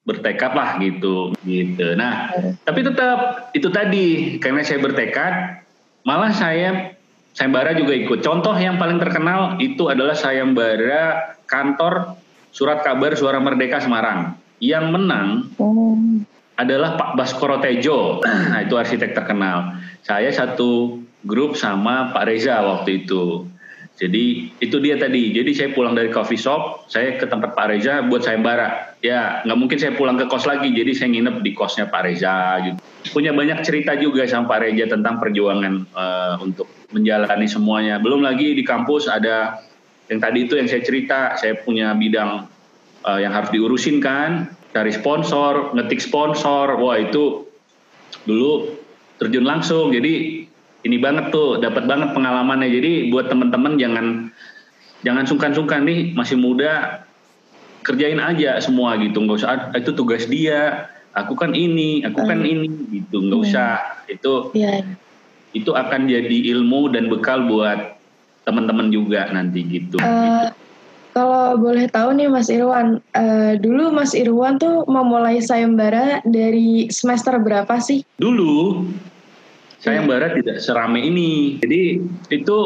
[0.07, 1.99] bertekad lah gitu, gitu.
[1.99, 2.31] Nah,
[2.63, 5.67] tapi tetap itu tadi karena saya bertekad,
[6.07, 6.95] malah saya
[7.35, 8.23] sayembara juga ikut.
[8.23, 12.17] Contoh yang paling terkenal itu adalah sayembara kantor
[12.55, 14.39] surat kabar Suara Merdeka Semarang.
[14.57, 15.29] Yang menang
[15.61, 16.01] oh.
[16.57, 18.25] adalah Pak Baskoro Tejo.
[18.25, 19.77] Nah, itu arsitek terkenal.
[20.01, 23.45] Saya satu grup sama Pak Reza waktu itu.
[23.97, 25.33] Jadi itu dia tadi.
[25.33, 28.93] Jadi saya pulang dari coffee shop, saya ke tempat Pak Reza buat saya bara.
[29.01, 32.61] Ya nggak mungkin saya pulang ke kos lagi, jadi saya nginep di kosnya Pak Reza.
[32.61, 32.77] Gitu.
[33.17, 37.97] Punya banyak cerita juga sama Pak Reza tentang perjuangan uh, untuk menjalani semuanya.
[37.97, 39.65] Belum lagi di kampus ada
[40.13, 42.47] yang tadi itu yang saya cerita, saya punya bidang
[43.01, 46.77] uh, yang harus diurusin kan, cari sponsor, ngetik sponsor.
[46.77, 47.49] Wah itu
[48.29, 48.77] dulu
[49.17, 49.89] terjun langsung.
[49.89, 50.46] Jadi
[50.87, 52.71] ini banget tuh, dapat banget pengalamannya.
[52.71, 54.07] Jadi buat teman-teman jangan
[55.03, 57.03] jangan sungkan-sungkan nih masih muda
[57.83, 62.43] kerjain aja semua gitu nggak usah "Ah, itu tugas dia aku kan ini aku kan
[62.43, 62.51] Hmm.
[62.51, 63.47] ini gitu nggak Hmm.
[63.47, 63.71] usah
[64.11, 64.83] itu Iya.
[65.55, 67.95] itu akan jadi ilmu dan bekal buat
[68.43, 70.47] teman-teman juga nanti gitu Eh,
[71.15, 77.39] kalau boleh tahu nih Mas Irwan, eh, dulu Mas Irwan tuh memulai sayembara dari semester
[77.39, 78.03] berapa sih?
[78.19, 78.85] dulu
[79.77, 80.03] Iya.
[80.03, 81.61] sayembara tidak serame ini.
[81.61, 82.01] Jadi
[82.33, 82.59] itu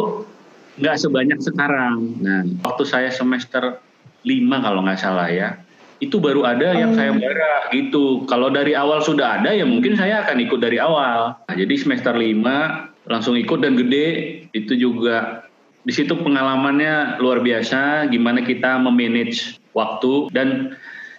[0.79, 2.17] nggak sebanyak sekarang.
[2.23, 2.43] Nah.
[2.65, 3.83] Waktu saya semester
[4.23, 5.59] 5 kalau nggak salah ya
[6.01, 6.97] itu baru ada yang Oh.
[6.97, 8.25] sayembara gitu.
[8.25, 11.37] Kalau dari awal sudah ada ya mungkin saya akan ikut dari awal.
[11.45, 14.41] Nah, jadi semester 5 langsung ikut dan gede.
[14.57, 15.45] Itu juga
[15.85, 20.33] di situ pengalamannya luar biasa gimana kita memanage waktu.
[20.33, 20.73] Dan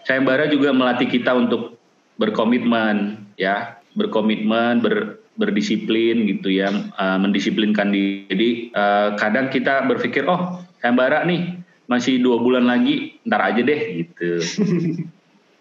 [0.09, 1.77] sayembara juga melatih kita untuk
[2.17, 3.77] berkomitmen ya.
[3.93, 11.23] Berkomitmen ber berdisiplin gitu ya eh, mendisiplinkan diri jadi eh, kadang kita berpikir oh sayembara
[11.23, 14.39] nih masih dua bulan lagi ntar aja deh gitu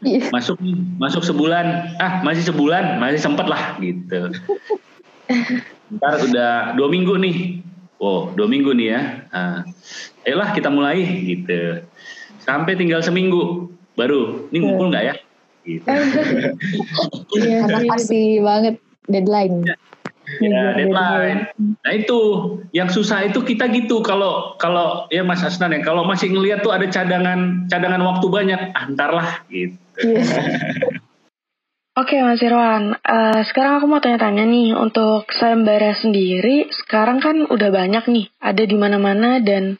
[0.01, 0.33] Iya.
[0.33, 0.57] masuk
[0.97, 4.33] masuk sebulan ah masih sebulan masih sempet lah gitu
[5.93, 7.61] ntar udah dua minggu nih
[8.01, 9.61] oh dua minggu nih ya ah,
[10.25, 11.85] ayolah kita mulai gitu
[12.41, 15.15] sampai tinggal seminggu baru ini ngumpul nggak ya
[15.69, 15.85] gitu.
[17.37, 18.81] Iya pasti banget
[19.11, 19.67] deadline.
[19.67, 19.77] ya.
[20.79, 21.51] Deadline.
[21.83, 22.21] nah itu.
[22.71, 23.99] Yang susah itu kita gitu.
[24.01, 25.83] Kalau kalau ya Mas Asnan ya.
[25.83, 29.77] Kalau masih ngelihat tuh ada cadangan cadangan waktu banyak antar lah gitu.
[30.01, 30.23] Iya.
[31.99, 34.79] Oke Mas Irwan, Eh, sekarang aku mau tanya-tanya nih.
[34.79, 38.27] Untuk sayembara sendiri sekarang kan udah banyak nih.
[38.39, 39.77] Ada di mana-mana dan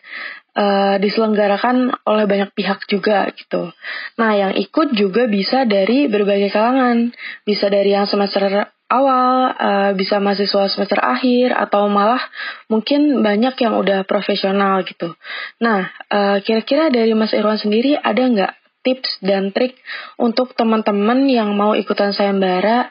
[0.59, 3.71] eh, diselenggarakan oleh banyak pihak juga gitu.
[4.19, 7.15] Nah yang ikut juga bisa dari berbagai kalangan,
[7.47, 12.21] bisa dari yang semester awal, eh, bisa mahasiswa semester akhir atau malah
[12.67, 15.15] mungkin banyak yang udah profesional gitu.
[15.63, 19.79] Nah eh, kira-kira dari Mas Irwan sendiri ada nggak tips dan trik
[20.19, 22.89] untuk teman-teman yang mau ikutan sayembara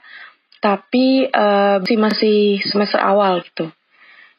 [0.59, 3.71] tapi masih masih semester awal gitu.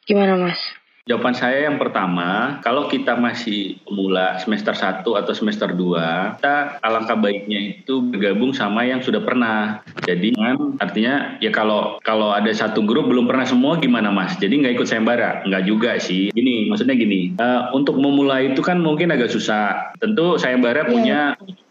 [0.04, 0.79] Gimana Mas?
[1.08, 7.16] Jawaban saya yang pertama, kalau kita masih pemula semester 1 atau semester 2, kita alangkah
[7.16, 9.80] baiknya itu bergabung sama yang sudah pernah.
[10.04, 14.36] Jadi kan artinya ya kalau kalau ada satu grup belum pernah semua gimana Mas?
[14.36, 15.40] Jadi nggak ikut sayembara?
[15.48, 16.28] Nggak juga sih.
[16.36, 19.96] Gini, maksudnya gini, eh, untuk memulai itu kan mungkin agak susah.
[19.96, 20.90] Tentu sayembara Iya.
[20.92, 21.20] punya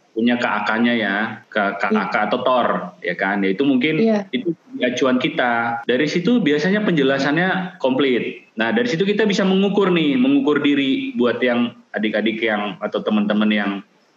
[0.10, 1.16] punya KAK-nya ya,
[1.48, 2.68] ke KAK atau TOR
[3.00, 3.40] ya kan.
[3.40, 4.28] Ya itu mungkin Iya.
[4.36, 4.52] itu
[4.84, 5.84] acuan kita.
[5.84, 8.50] Dari situ biasanya penjelasannya komplit.
[8.56, 13.50] Nah, dari situ kita bisa mengukur nih, mengukur diri buat yang adik-adik yang atau teman-teman
[13.50, 13.72] yang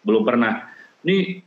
[0.07, 0.71] belum pernah.
[1.03, 1.43] Ini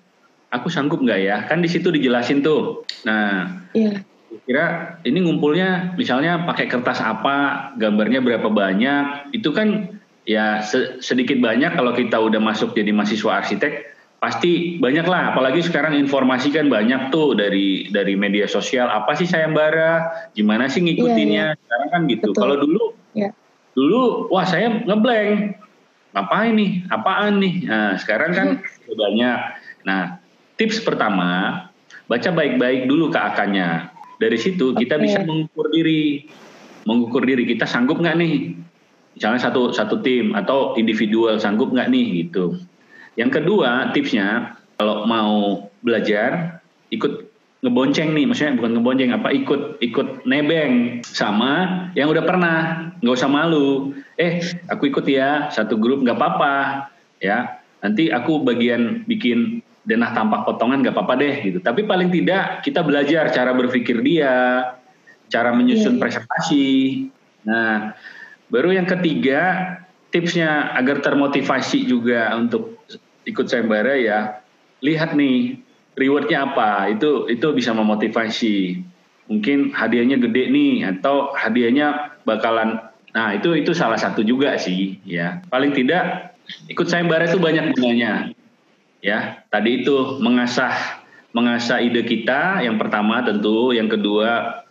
[0.51, 1.38] aku sanggup nggak ya?
[1.47, 2.84] Kan di situ dijelasin tuh.
[3.08, 4.04] Nah, Iya.
[4.43, 9.95] kira ini ngumpulnya misalnya pakai kertas apa, gambarnya berapa banyak, itu kan
[10.28, 15.62] ya se- sedikit banyak kalau kita udah masuk jadi mahasiswa arsitek pasti banyak lah apalagi
[15.62, 21.54] sekarang informasi kan banyak tuh dari dari media sosial apa sih sayembara gimana sih ngikutinnya
[21.60, 22.32] sekarang kan gitu.
[22.32, 22.41] Betul.
[22.41, 23.32] kalau dulu Iya.
[23.75, 24.01] dulu
[24.32, 25.62] wah saya ngeblank.
[26.15, 26.71] Ngapain nih?
[26.88, 27.54] Apaan nih?
[27.67, 28.47] Nah sekarang kan
[28.88, 29.39] udah banyak.
[29.84, 30.01] Nah
[30.56, 31.30] tips pertama
[32.08, 35.04] baca baik-baik dulu keakannya dari situ kita Oke.
[35.06, 36.25] bisa mengukur diri.
[36.86, 38.56] Mengukur diri kita sanggup nggak nih?
[39.17, 42.06] Misalnya satu satu tim atau individual sanggup nggak nih?
[42.25, 42.58] Gitu
[43.15, 46.60] yang kedua tipsnya kalau mau belajar
[46.91, 47.32] ikut
[47.65, 48.25] ngebonceng nih.
[48.30, 51.01] Maksudnya bukan ngebonceng apa ikut ikut nebeng.
[51.01, 52.58] Sama yang udah pernah
[53.01, 53.97] nggak usah malu.
[54.19, 56.56] Eh aku ikut ya satu grup nggak apa-apa
[57.17, 57.58] ya.
[57.82, 61.58] Nanti aku bagian bikin denah tampak potongan nggak apa-apa deh gitu.
[61.62, 64.34] Tapi paling tidak kita belajar cara berpikir dia
[65.25, 66.01] cara menyusun Iya, iya.
[66.01, 66.67] presentasi.
[67.49, 67.97] Nah
[68.45, 69.41] baru yang ketiga
[70.13, 72.74] tipsnya agar termotivasi juga untuk
[73.25, 74.45] ikut sayembara ya
[74.85, 75.59] lihat nih
[75.97, 76.91] rewardnya apa?
[76.93, 78.83] Itu itu bisa memotivasi.
[79.25, 85.41] Mungkin hadiahnya gede nih atau hadiahnya bakalan nah itu itu salah satu juga sih ya.
[85.49, 86.38] Paling tidak
[86.69, 88.29] ikut sayembara itu banyak gunanya.
[89.01, 91.01] Ya tadi itu mengasah
[91.33, 94.61] mengasah ide kita yang pertama tentu yang kedua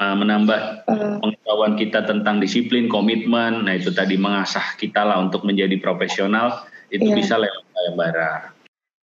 [0.00, 0.88] uh, menambah
[1.20, 3.68] pengetahuan kita tentang disiplin komitmen.
[3.68, 7.16] Nah itu tadi mengasah kita lah untuk menjadi profesional itu Iya.
[7.16, 8.30] bisa lewat sayembara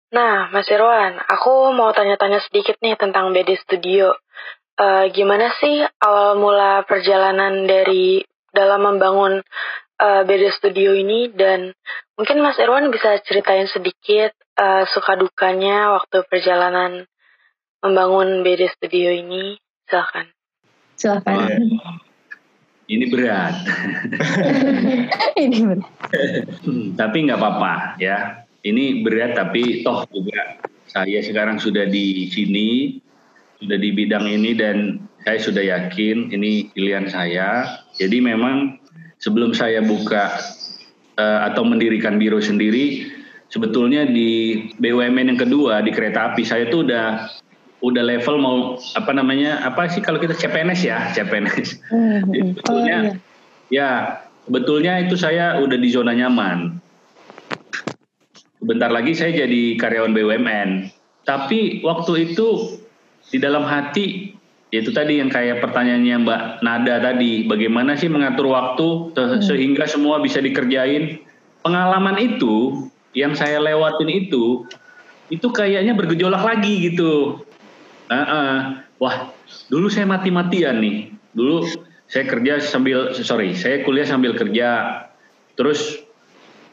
[0.09, 4.17] Nah, Mas Irwan, aku mau tanya-tanya sedikit nih tentang BD Studio.
[4.73, 9.45] Eh, gimana sih awal mula perjalanan dari dalam membangun
[10.01, 11.77] eh, BD Studio ini dan
[12.17, 17.05] mungkin Mas Irwan bisa ceritain sedikit eh, suka dukanya waktu perjalanan
[17.85, 19.61] membangun BD Studio ini.
[19.85, 20.25] Silahkan.
[20.97, 21.69] silakan.
[22.89, 23.55] Ini berat.
[25.45, 25.85] Ini berat.
[26.65, 28.49] Hmm, tapi nggak apa-apa ya.
[28.65, 30.57] Ini berat tapi toh juga
[30.89, 32.97] saya sekarang sudah di sini,
[33.61, 37.79] sudah di bidang ini dan saya sudah yakin ini pilihan saya.
[37.95, 38.81] Jadi memang
[39.21, 40.33] sebelum saya buka
[41.21, 43.05] uh, atau mendirikan biro sendiri,
[43.53, 47.29] sebetulnya di BUMN yang kedua di kereta api saya tuh udah
[47.79, 48.57] udah level mau
[48.93, 52.59] apa namanya apa sih kalau kita CPNS ya CPNS Hmm, hmm.
[52.59, 53.13] sebetulnya Oh, iya.
[53.71, 53.89] ya
[54.43, 56.81] sebetulnya itu saya udah di zona nyaman.
[58.59, 60.69] Bentar lagi saya jadi karyawan BUMN
[61.23, 62.79] tapi waktu itu
[63.29, 64.33] di dalam hati
[64.69, 70.19] itu tadi yang kayak pertanyaannya Mbak Nada tadi bagaimana sih mengatur waktu se- sehingga semua
[70.19, 71.21] bisa dikerjain?
[71.59, 74.65] Pengalaman itu yang saya lewatin itu
[75.29, 77.41] itu kayaknya bergejolak lagi gitu
[78.09, 78.57] Ah, ah.
[78.97, 79.31] wah
[79.69, 81.63] dulu saya mati-matian nih dulu
[82.09, 85.01] saya kerja sambil sorry saya kuliah sambil kerja
[85.53, 86.01] terus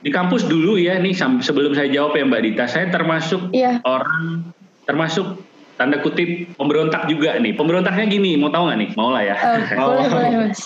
[0.01, 3.81] di kampus dulu ya nih sebelum saya jawab ya Mbak Dita saya termasuk Iya.
[3.85, 4.49] orang
[4.89, 5.46] termasuk
[5.77, 9.79] tanda kutip pemberontak juga nih pemberontaknya gini mau tahu nggak nih mau lah ya Eh,
[9.79, 10.61] boleh boleh mas.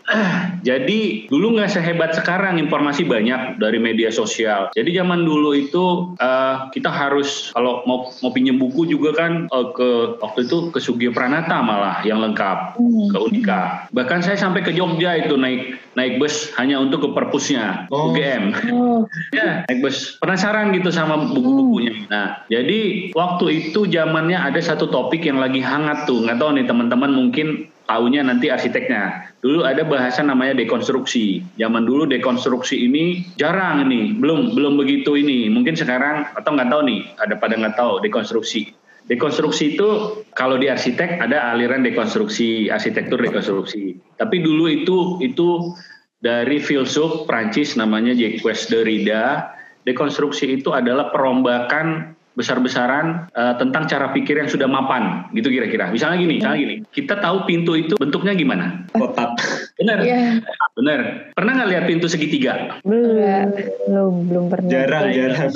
[0.68, 4.68] jadi dulu nggak sehebat sekarang informasi banyak dari media sosial.
[4.76, 9.66] Jadi zaman dulu itu eh, kita harus kalau mau mau pinjam buku juga kan eh,
[9.72, 12.76] ke waktu itu ke Sugio Pranata malah yang lengkap
[13.10, 13.88] ke Unika.
[13.94, 18.10] Bahkan saya sampai ke Jogja itu naik naik bus hanya untuk ke perpusnya Oh.
[18.14, 18.44] UGM.
[18.70, 19.02] Oh,
[19.36, 20.18] Ya, naik bus.
[20.22, 22.06] Penasaran gitu sama buku-bukunya.
[22.06, 26.22] Nah, jadi waktu itu zamannya ada satu topik yang lagi hangat tuh.
[26.22, 29.34] Nggak tahu nih teman-teman mungkin taunya nanti arsiteknya.
[29.42, 31.42] Dulu ada bahasa namanya dekonstruksi.
[31.58, 35.50] Zaman dulu dekonstruksi ini jarang nih, belum belum begitu ini.
[35.50, 38.79] Mungkin sekarang atau nggak tahu nih, ada pada nggak tahu dekonstruksi.
[39.10, 43.98] Dekonstruksi itu kalau di arsitek ada aliran dekonstruksi, arsitektur dekonstruksi.
[44.14, 45.74] Tapi dulu itu itu
[46.22, 49.50] dari filsuf Prancis namanya Jacques Derrida.
[49.82, 55.90] Dekonstruksi itu adalah perombakan besar-besaran eh, tentang cara pikir yang sudah mapan, gitu kira-kira.
[55.90, 58.86] Misalnya gini, misalnya gini, kita tahu pintu itu bentuknya gimana?
[58.94, 59.34] kotak
[59.74, 60.38] Benar, iya.
[60.78, 61.32] benar.
[61.34, 62.78] Pernah nggak lihat pintu segitiga?
[62.86, 63.50] Belum,
[63.90, 64.68] belum, belum pernah.
[64.70, 65.50] jarang jarang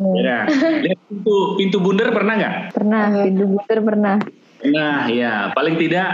[0.00, 0.48] Ya.
[0.48, 2.54] Lihat pintu pintu bundar pernah nggak?
[2.72, 4.16] Pernah, pintu butir pernah.
[4.62, 6.06] Nah, ya paling tidak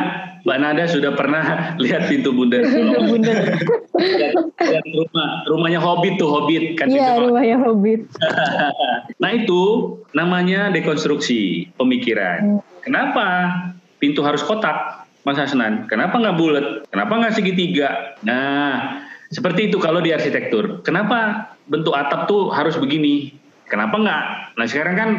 [0.43, 1.45] Mbak Nada sudah pernah
[1.85, 2.64] lihat pintu bundar.
[2.64, 3.37] Pintu bundar.
[3.99, 7.21] lihat, lihat rumah, rumahnya Hobbit tuh Hobbit kan Iya, itu.
[7.29, 8.01] rumahnya hobbit.
[9.23, 9.62] Nah itu
[10.14, 12.62] namanya dekonstruksi pemikiran.
[12.87, 13.51] Kenapa
[13.99, 15.91] pintu harus kotak, Mas Hasnan?
[15.91, 16.67] Kenapa nggak bulat?
[16.88, 18.14] Kenapa nggak segitiga?
[18.23, 20.81] Nah seperti itu kalau di arsitektur.
[20.87, 23.35] Kenapa bentuk atap tuh harus begini?
[23.69, 24.25] Kenapa nggak?
[24.57, 25.11] Nah sekarang kan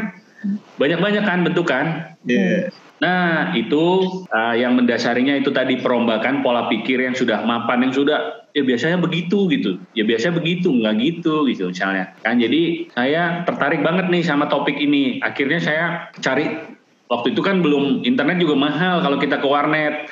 [0.79, 1.85] banyak-banyak kan bentukan.
[2.25, 2.73] Iya.
[2.99, 3.83] Nah, itu
[4.27, 8.99] uh, yang mendasarinya itu tadi perombakan pola pikir yang sudah mapan yang sudah ya biasanya
[8.99, 9.79] begitu gitu.
[9.95, 12.11] Ya biasanya begitu, nggak gitu gitu misalnya.
[12.19, 15.23] Kan jadi saya tertarik banget nih sama topik ini.
[15.23, 16.75] Akhirnya saya cari
[17.07, 20.11] waktu itu kan belum internet juga mahal kalau kita ke warnet.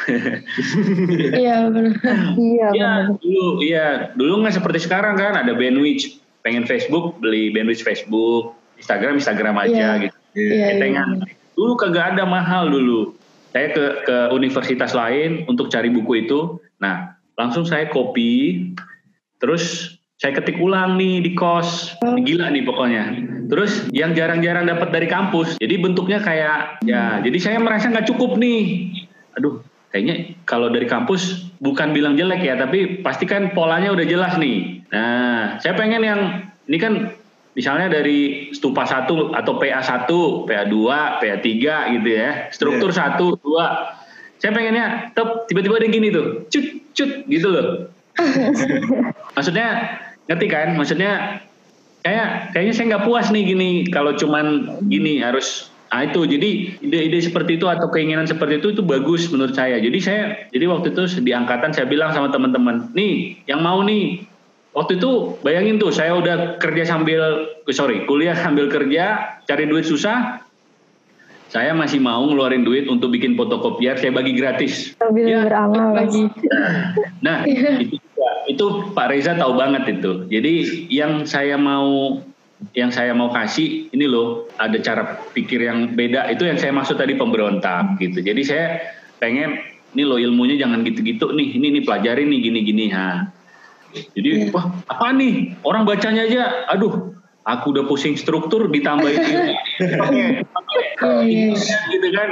[1.35, 1.93] Iya benar.
[2.39, 6.23] Iya, Iya, dulu iya, dulu nggak seperti sekarang kan ada bandwidth.
[6.47, 10.03] Pengen Facebook beli bandwidth Facebook, Instagram Instagram aja Iya.
[10.07, 10.17] gitu.
[10.39, 10.67] Iya.
[10.79, 11.27] Ketengan.
[11.59, 13.19] Dulu kagak ada mahal dulu.
[13.51, 16.63] Saya ke ke universitas lain untuk cari buku itu.
[16.79, 18.63] Nah, langsung saya copy,
[19.43, 21.99] terus saya ketik ulang nih di kos.
[21.99, 23.03] Gila nih pokoknya.
[23.51, 25.59] Terus yang jarang-jarang dapat dari kampus.
[25.59, 28.87] Jadi bentuknya kayak ya, jadi saya merasa nggak cukup nih.
[29.35, 29.59] Aduh,
[29.97, 34.85] kayaknya kalau dari kampus bukan bilang jelek ya, tapi pasti kan polanya udah jelas nih.
[34.93, 36.21] Nah, saya pengen yang
[36.69, 36.93] ini kan
[37.57, 40.05] misalnya dari stupa 1 atau PA1,
[40.45, 40.75] PA2,
[41.17, 41.49] PA3
[41.97, 42.53] gitu ya.
[42.53, 44.37] Struktur 1, 2.
[44.37, 46.45] Saya pengennya tep, tiba-tiba ada yang gini tuh.
[46.45, 47.89] Cut, cut gitu loh.
[49.35, 49.97] Maksudnya
[50.29, 50.77] ngerti kan?
[50.77, 51.41] Maksudnya
[52.05, 57.19] kayak kayaknya saya nggak puas nih gini kalau cuman gini harus Ah itu jadi ide-ide
[57.23, 59.79] seperti itu atau keinginan seperti itu itu bagus menurut saya.
[59.79, 64.27] Jadi saya jadi waktu itu di angkatan saya bilang sama teman-teman, nih yang mau nih
[64.75, 70.43] waktu itu bayangin tuh saya udah kerja sambil sorry kuliah sambil kerja cari duit susah.
[71.47, 74.99] Saya masih mau ngeluarin duit untuk bikin fotokopiar saya bagi gratis.
[74.99, 76.27] Sambil Ya, beramal lagi.
[77.25, 77.95] Nah, itu
[78.47, 80.27] itu Pak Reza tahu banget itu.
[80.27, 80.53] Jadi
[80.91, 82.19] yang saya mau
[82.73, 86.97] yang saya mau kasih ini loh ada cara pikir yang beda itu yang saya maksud
[86.97, 88.25] tadi pemberontak gitu.
[88.25, 88.65] Jadi saya
[89.21, 89.61] pengen
[89.93, 91.57] ini loh ilmunya jangan gitu-gitu nih.
[91.57, 93.29] Ini nih pelajari nih gini-gini ha.
[94.17, 97.13] Jadi wah apa nih orang bacanya aja aduh
[97.47, 99.29] aku udah pusing struktur ditambah itu
[100.97, 101.77] Iya, iya.
[101.93, 102.29] gitu kan.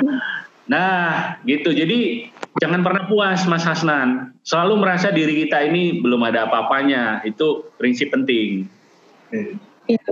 [0.65, 1.69] Nah, gitu.
[1.71, 4.33] Jadi jangan pernah puas Mas Hasnan.
[4.45, 7.21] Selalu merasa diri kita ini belum ada apa-apanya.
[7.25, 8.65] Itu prinsip penting.
[9.85, 10.11] Iya.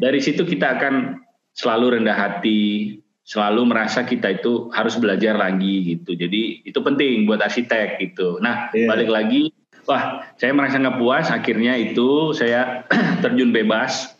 [0.00, 1.20] Dari situ kita akan
[1.54, 6.12] selalu rendah hati, selalu merasa kita itu harus belajar lagi gitu.
[6.12, 8.36] Jadi itu penting buat arsitek gitu.
[8.44, 8.88] Nah, Iya.
[8.92, 9.42] balik lagi,
[9.88, 11.32] wah saya merasa nggak puas.
[11.32, 12.84] Akhirnya itu saya
[13.24, 14.12] terjun bebas,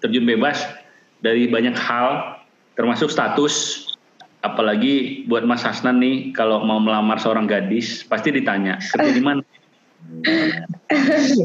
[0.00, 0.64] terjun bebas
[1.20, 2.40] dari banyak hal,
[2.76, 3.86] termasuk status.
[4.40, 9.44] Apalagi buat Mas Hasnan nih, kalau mau melamar seorang gadis, pasti ditanya kerja di mana.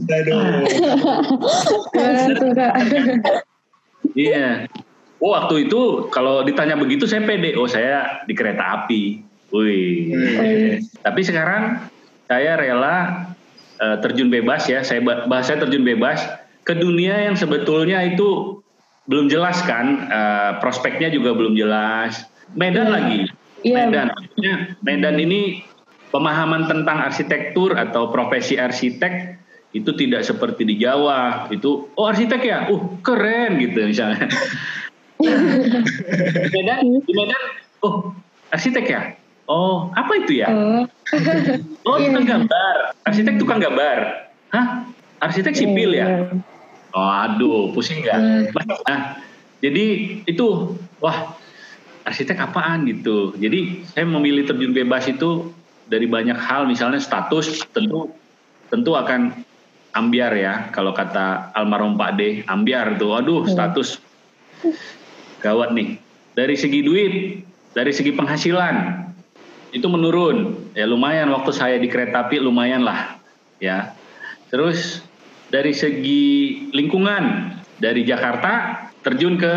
[0.10, 0.66] Aduh.
[4.16, 4.72] Iya.
[5.20, 7.52] Oh waktu itu kalau ditanya begitu saya pede.
[7.60, 9.20] Oh saya di kereta api.
[9.52, 10.16] Wih.
[11.04, 11.84] Tapi sekarang
[12.32, 13.28] saya rela
[13.76, 14.88] eh, terjun bebas ya.
[14.88, 16.24] Saya ba- bahasa terjun bebas
[16.64, 18.64] ke dunia yang sebetulnya itu
[19.12, 20.08] belum jelas kan.
[20.08, 22.24] Eh, prospeknya juga belum jelas.
[22.56, 23.28] Medan lagi.
[23.68, 23.92] Iya.
[23.92, 24.08] Medan.
[24.80, 25.60] Medan ini
[26.16, 29.36] pemahaman tentang arsitektur atau profesi arsitek
[29.76, 31.52] itu tidak seperti di Jawa.
[31.52, 34.32] Itu oh arsitek ya, uh keren gitu misalnya.
[35.20, 37.44] di Medan, di Medan,
[37.84, 38.16] oh
[38.56, 39.02] arsitek ya.
[39.52, 40.48] Oh apa itu ya?
[40.56, 40.88] Oh,
[41.92, 42.76] Oh tukang gambar.
[43.04, 43.98] Arsitek tukang gambar.
[44.56, 44.88] Hah?
[45.20, 46.32] Arsitek sipil ya?
[46.96, 48.56] Oh, aduh, pusing nggak?
[48.88, 49.20] Nah,
[49.60, 49.86] jadi
[50.24, 50.48] itu,
[51.04, 51.36] wah,
[52.08, 53.36] arsitek apaan gitu.
[53.36, 55.52] Jadi saya memilih terjun bebas itu
[55.86, 58.10] dari banyak hal, misalnya status tentu
[58.70, 59.46] tentu akan
[59.96, 60.70] ambiar ya.
[60.74, 64.02] Kalau kata almarhum Pak D, ambiar tuh, aduh status
[65.40, 66.02] gawat nih.
[66.36, 67.14] Dari segi duit,
[67.72, 69.08] dari segi penghasilan
[69.72, 70.72] itu menurun.
[70.76, 73.16] Ya lumayan waktu saya di kereta api lumayan lah,
[73.64, 73.96] ya.
[74.52, 75.00] Terus
[75.48, 76.24] dari segi
[76.76, 79.54] lingkungan dari Jakarta terjun ke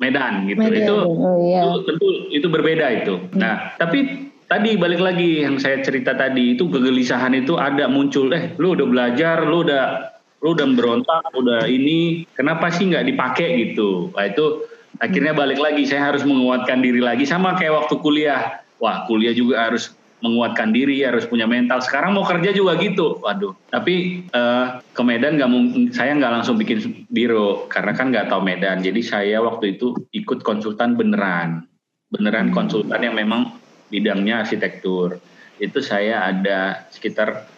[0.00, 0.64] Medan gitu.
[0.64, 0.80] Medan.
[0.80, 1.60] Itu Oh iya.
[1.66, 3.14] itu tentu itu berbeda itu.
[3.36, 8.32] Nah, tapi tadi balik lagi yang saya cerita tadi itu kegelisahan itu ada muncul.
[8.32, 9.84] Eh, lu udah belajar, lu udah
[10.40, 14.10] lu udah berontak, udah ini, kenapa sih nggak dipakai gitu?
[14.16, 14.64] Nah itu
[14.98, 15.84] akhirnya balik lagi.
[15.84, 18.64] Saya harus menguatkan diri lagi sama kayak waktu kuliah.
[18.78, 21.78] Wah, kuliah juga harus menguatkan diri, harus punya mental.
[21.78, 23.18] Sekarang mau kerja juga gitu.
[23.22, 23.54] Waduh.
[23.70, 28.40] Tapi eh, ke Medan nggak mungkin, saya nggak langsung bikin biro karena kan nggak tahu
[28.42, 28.80] Medan.
[28.80, 31.66] Jadi saya waktu itu ikut konsultan beneran,
[32.14, 33.57] beneran konsultan yang memang
[33.88, 35.20] bidangnya arsitektur.
[35.58, 37.48] Itu saya ada sekitar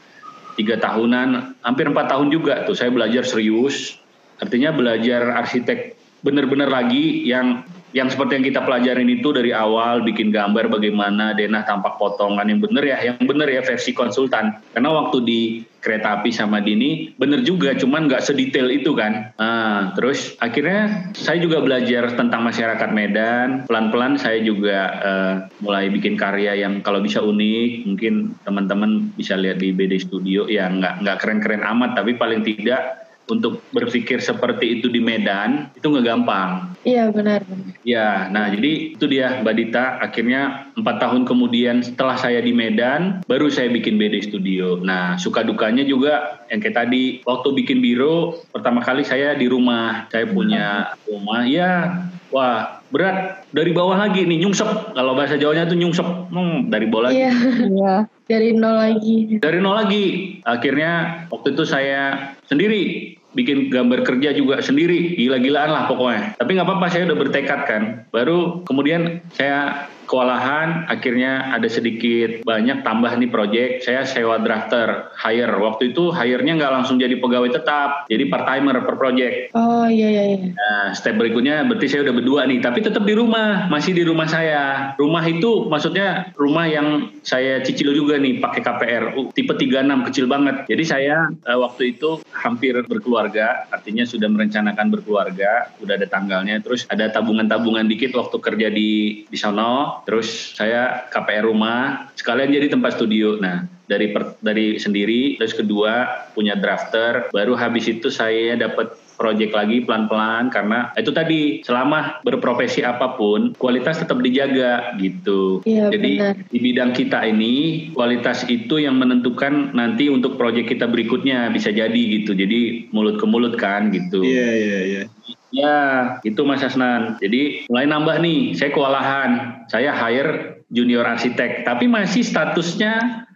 [0.56, 4.00] tiga tahunan, hampir empat tahun juga tuh saya belajar serius.
[4.40, 10.30] Artinya belajar arsitek bener-bener lagi yang yang seperti yang kita pelajarin itu dari awal bikin
[10.30, 14.62] gambar bagaimana denah tampak potongan yang bener ya yang bener ya versi konsultan.
[14.70, 15.40] Karena waktu di
[15.80, 19.32] kereta api sama Dini bener juga cuman nggak sedetail itu kan.
[19.40, 23.64] Nah, terus akhirnya saya juga belajar tentang masyarakat Medan.
[23.64, 25.34] Pelan-pelan saya juga eh,
[25.64, 30.46] mulai bikin karya yang kalau bisa unik mungkin teman-teman bisa lihat di BD Studio.
[30.46, 32.99] Ya nggak nggak keren-keren amat tapi paling tidak
[33.30, 37.76] untuk berpikir seperti itu di Medan itu nggak gampang Iya benar benar.
[37.84, 40.00] Ya, nah jadi itu dia Mbak Dita.
[40.00, 44.80] Akhirnya empat tahun kemudian setelah saya di Medan, baru saya bikin BD Studio.
[44.80, 50.08] Nah, suka dukanya juga yang kayak tadi waktu bikin biro pertama kali saya di rumah.
[50.08, 52.00] Saya punya rumah, ya,
[52.32, 54.96] wah berat dari bawah lagi nih nyungsep.
[54.96, 57.28] Kalau bahasa Jawanya tuh nyungsep, hmm, dari bawah lagi.
[57.28, 57.32] Iya
[57.76, 57.94] Iya.
[58.24, 59.16] dari nol lagi.
[59.36, 60.06] Dari nol lagi.
[60.48, 65.14] Akhirnya waktu itu saya sendiri bikin gambar kerja juga sendiri.
[65.18, 66.34] Gila-gilaan lah pokoknya.
[66.38, 67.82] Tapi nggak apa-apa saya udah bertekad kan.
[68.10, 75.54] Baru kemudian saya kewalahan akhirnya ada sedikit banyak tambah nih project saya sewa drafter hire
[75.62, 80.08] waktu itu hire-nya nggak langsung jadi pegawai tetap jadi part timer per project Oh iya
[80.08, 80.38] iya iya.
[80.56, 84.24] Nah, step berikutnya berarti saya udah berdua nih, tapi tetap di rumah, masih di rumah
[84.24, 84.96] saya.
[84.96, 89.04] Rumah itu maksudnya rumah yang saya cicil juga nih pakai KPR
[89.36, 90.64] tipe 36 kecil banget.
[90.64, 96.88] Jadi saya eh, waktu itu hampir berkeluarga, artinya sudah merencanakan berkeluarga, udah ada tanggalnya, terus
[96.88, 103.00] ada tabungan-tabungan dikit waktu kerja di di sono, terus saya KPR rumah, sekalian jadi tempat
[103.00, 103.40] studio.
[103.40, 109.52] Nah, dari per- dari sendiri, terus kedua punya drafter, baru habis itu saya dapat project
[109.52, 115.60] lagi pelan-pelan karena itu tadi selama berprofesi apa pun kualitas tetap dijaga gitu.
[115.68, 116.34] Iya, Jadi benar.
[116.48, 117.54] di bidang kita ini
[117.92, 122.32] kualitas itu yang menentukan nanti untuk project kita berikutnya bisa jadi gitu.
[122.32, 124.24] Jadi mulut ke mulut kan gitu.
[124.24, 125.02] Iya, iya, iya.
[125.50, 125.78] Ya,
[126.24, 127.20] itu Mas Hasnan.
[127.20, 129.30] Jadi mulai nambah nih, saya kewalahan.
[129.66, 133.26] Saya hire junior arsitek, tapi masih statusnya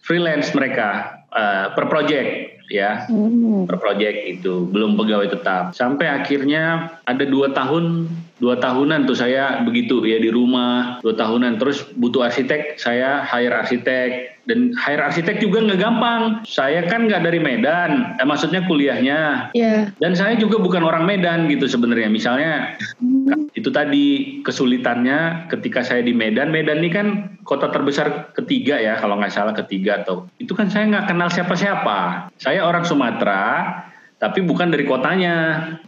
[0.00, 2.49] freelance mereka eh, per project.
[2.70, 3.66] Ya hmm.
[3.66, 8.06] per project itu belum pegawai tetap sampai akhirnya ada dua tahun
[8.40, 11.60] dua tahunan tuh saya begitu ya di rumah dua tahunan.
[11.60, 14.40] Terus butuh arsitek saya hire arsitek.
[14.48, 16.42] Dan hire arsitek juga nggak gampang.
[16.48, 19.52] Saya kan nggak dari Medan eh, maksudnya kuliahnya.
[19.52, 19.92] Yeah.
[20.00, 22.08] dan saya juga bukan orang Medan gitu sebenarnya.
[22.08, 23.52] Misalnya hmm.
[23.54, 26.48] itu tadi kesulitannya ketika saya di Medan.
[26.50, 27.06] Medan ini kan
[27.44, 30.26] kota terbesar ketiga ya kalau nggak salah ketiga atau.
[30.40, 32.32] Itu kan saya nggak kenal siapa-siapa.
[32.40, 33.44] Saya orang Sumatera
[34.16, 35.36] tapi bukan dari kotanya.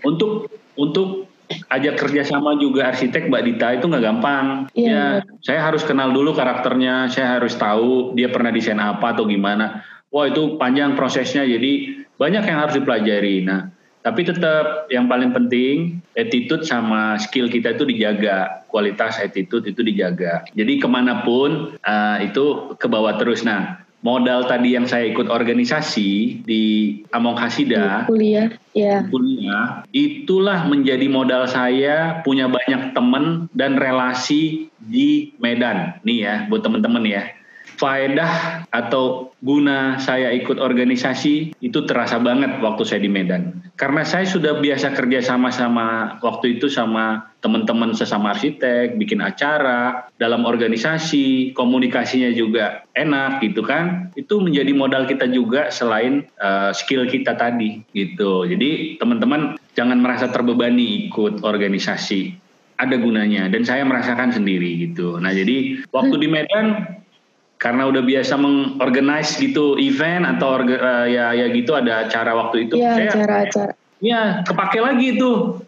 [0.05, 1.32] Untuk untuk
[1.69, 4.47] ajak kerjasama juga arsitek Mbak Dita itu nggak gampang.
[4.77, 5.23] Yeah.
[5.23, 9.85] Ya, saya harus kenal dulu karakternya, saya harus tahu dia pernah desain apa atau gimana.
[10.13, 13.43] Wah itu panjang prosesnya, jadi banyak yang harus dipelajari.
[13.49, 13.73] Nah,
[14.03, 20.43] tapi tetap yang paling penting attitude sama skill kita itu dijaga, kualitas attitude itu dijaga.
[20.53, 23.47] Jadi ke mana pun uh, itu ke bawah terus.
[23.47, 26.63] Nah, modal tadi yang saya ikut organisasi di
[27.15, 29.07] Among Hasida kuliah ya.
[29.09, 36.03] kuliah itulah menjadi modal saya punya banyak teman dan relasi di Medan.
[36.03, 37.42] Nih ya buat teman-teman ya
[37.83, 43.59] faedah atau guna saya ikut organisasi itu terasa banget waktu saya di Medan.
[43.75, 50.47] Karena saya sudah biasa kerja sama-sama waktu itu sama teman-teman sesama arsitek, bikin acara, dalam
[50.47, 54.15] organisasi, komunikasinya juga enak gitu kan.
[54.15, 58.47] Itu menjadi modal kita juga selain uh, skill kita tadi gitu.
[58.47, 62.39] Jadi teman-teman jangan merasa terbebani ikut organisasi
[62.79, 65.19] ada gunanya dan saya merasakan sendiri gitu.
[65.19, 66.99] Nah jadi waktu di Medan
[67.63, 72.75] karena udah biasa mengorganize gitu event atau uh, ya ya gitu ada acara waktu itu
[72.75, 75.63] ya, saya acara-acara ya kepake lagi itu.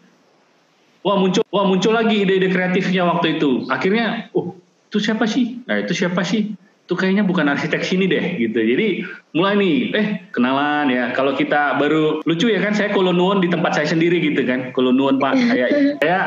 [1.05, 3.63] Wah muncul wah muncul lagi ide-ide kreatifnya waktu itu.
[3.71, 4.59] Akhirnya oh
[4.91, 5.63] itu siapa sih?
[5.63, 6.57] Nah itu siapa sih?
[6.85, 8.57] Itu kayaknya bukan arsitek sini deh gitu.
[8.57, 9.05] Jadi
[9.37, 11.13] mulai nih eh kenalan ya.
[11.13, 14.73] Kalau kita baru lucu ya kan saya kolonuan di tempat saya sendiri gitu kan.
[14.73, 15.37] Kolonuan pak.
[15.45, 15.65] Saya
[16.01, 16.19] saya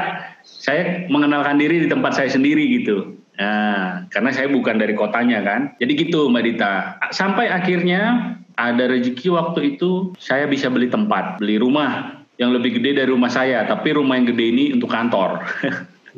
[0.47, 5.79] saya mengenalkan diri di tempat saya sendiri gitu Nah, karena saya bukan dari kotanya kan.
[5.79, 6.75] Jadi gitu Mbak Dita.
[7.15, 13.03] Sampai akhirnya ada rezeki waktu itu saya bisa beli tempat, beli rumah yang lebih gede
[13.03, 15.47] dari rumah saya, tapi rumah yang gede ini untuk kantor.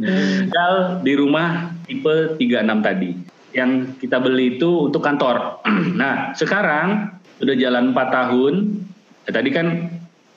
[0.01, 3.11] Tinggal di rumah tipe 36 tadi.
[3.53, 5.61] Yang kita beli itu untuk kantor.
[6.01, 8.55] nah, sekarang udah jalan 4 tahun.
[9.29, 9.67] Ya, tadi kan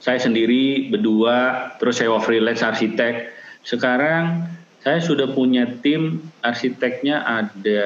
[0.04, 3.32] saya sendiri berdua, terus saya freelance arsitek.
[3.64, 4.52] Sekarang
[4.84, 7.84] saya sudah punya tim arsiteknya ada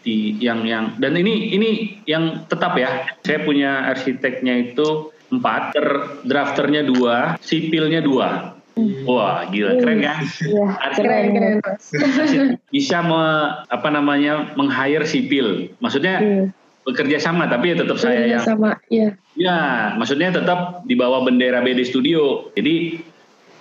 [0.00, 1.70] di yang yang dan ini ini
[2.08, 5.86] yang tetap ya saya punya arsiteknya itu empat ter
[6.24, 10.22] drafternya dua sipilnya dua Wah, gila keren kan?
[10.22, 11.56] Iya, keren keren.
[12.74, 13.22] Bisa me,
[13.66, 15.74] apa namanya meng-hire sipil.
[15.82, 16.42] Maksudnya iya.
[16.86, 19.18] bekerja sama tapi ya tetap saya yang sama, iya.
[19.34, 19.58] Ya,
[19.98, 22.54] maksudnya tetap di bawah bendera BD Studio.
[22.54, 23.02] Jadi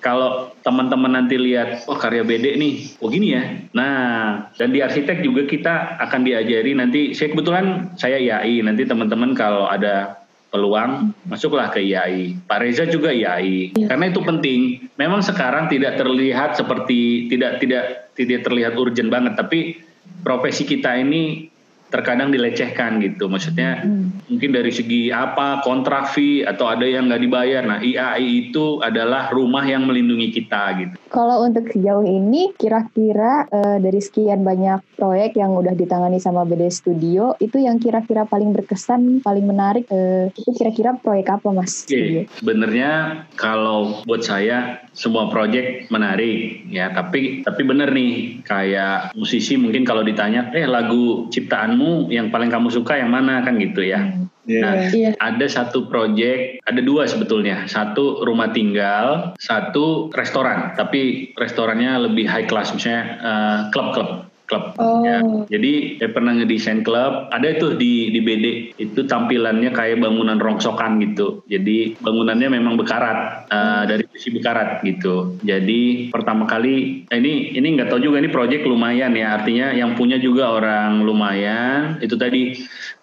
[0.08, 3.43] kalau teman-teman nanti lihat, oh karya BD nih, oh gini ya.
[3.76, 9.36] Nah, dan di arsitek juga kita akan diajari nanti, saya kebetulan saya IAI, nanti teman-teman
[9.36, 12.39] kalau ada peluang masuklah ke IAI.
[12.47, 13.76] Pak Reza juga IAI.
[13.76, 13.91] Ya.
[13.91, 14.88] Karena itu penting.
[14.95, 19.84] Memang sekarang tidak terlihat seperti tidak tidak tidak terlihat urgent banget, tapi
[20.24, 21.51] profesi kita ini
[21.88, 23.32] terkadang dilecehkan gitu.
[23.32, 24.28] Maksudnya hmm.
[24.28, 27.64] mungkin dari segi apa kontrak fee atau ada yang nggak dibayar.
[27.64, 30.96] Nah IAI itu adalah rumah yang melindungi kita gitu.
[31.08, 36.68] Kalau untuk sejauh ini kira-kira uh, dari sekian banyak proyek yang udah ditangani sama BD
[36.68, 41.88] Studio itu yang kira-kira paling berkesan, paling menarik uh, itu kira-kira proyek apa Mas?
[41.88, 42.22] Oke, okay.
[42.44, 49.88] sebenarnya kalau buat saya semua proyek menarik ya, tapi tapi bener nih kayak musisi mungkin
[49.88, 54.01] kalau ditanya eh lagu ciptaan pekerjaanmu yang paling kamu suka yang mana kan gitu ya.
[54.01, 54.25] Hmm.
[54.47, 54.63] Yeah.
[54.63, 55.13] Nah, yeah.
[55.19, 57.67] ada satu proyek, ada dua sebetulnya.
[57.67, 60.71] Satu rumah tinggal, satu restoran.
[60.80, 64.74] Tapi restorannya lebih high class, misalnya uh, klub-klub klub.
[64.80, 65.04] Oh.
[65.04, 65.20] Ya.
[65.52, 68.45] Jadi saya pernah ngedesain klub, ada itu di di BD
[68.80, 71.43] itu tampilannya kayak bangunan rongsokan gitu.
[71.52, 75.36] Jadi bangunannya memang bekarat uh, dari besi bekarat gitu.
[75.43, 79.38] Jadi pertama kali eh, ini ini nggak tahu juga ini proyek lumayan ya.
[79.38, 82.00] Artinya yang punya juga orang lumayan.
[82.00, 82.56] Itu tadi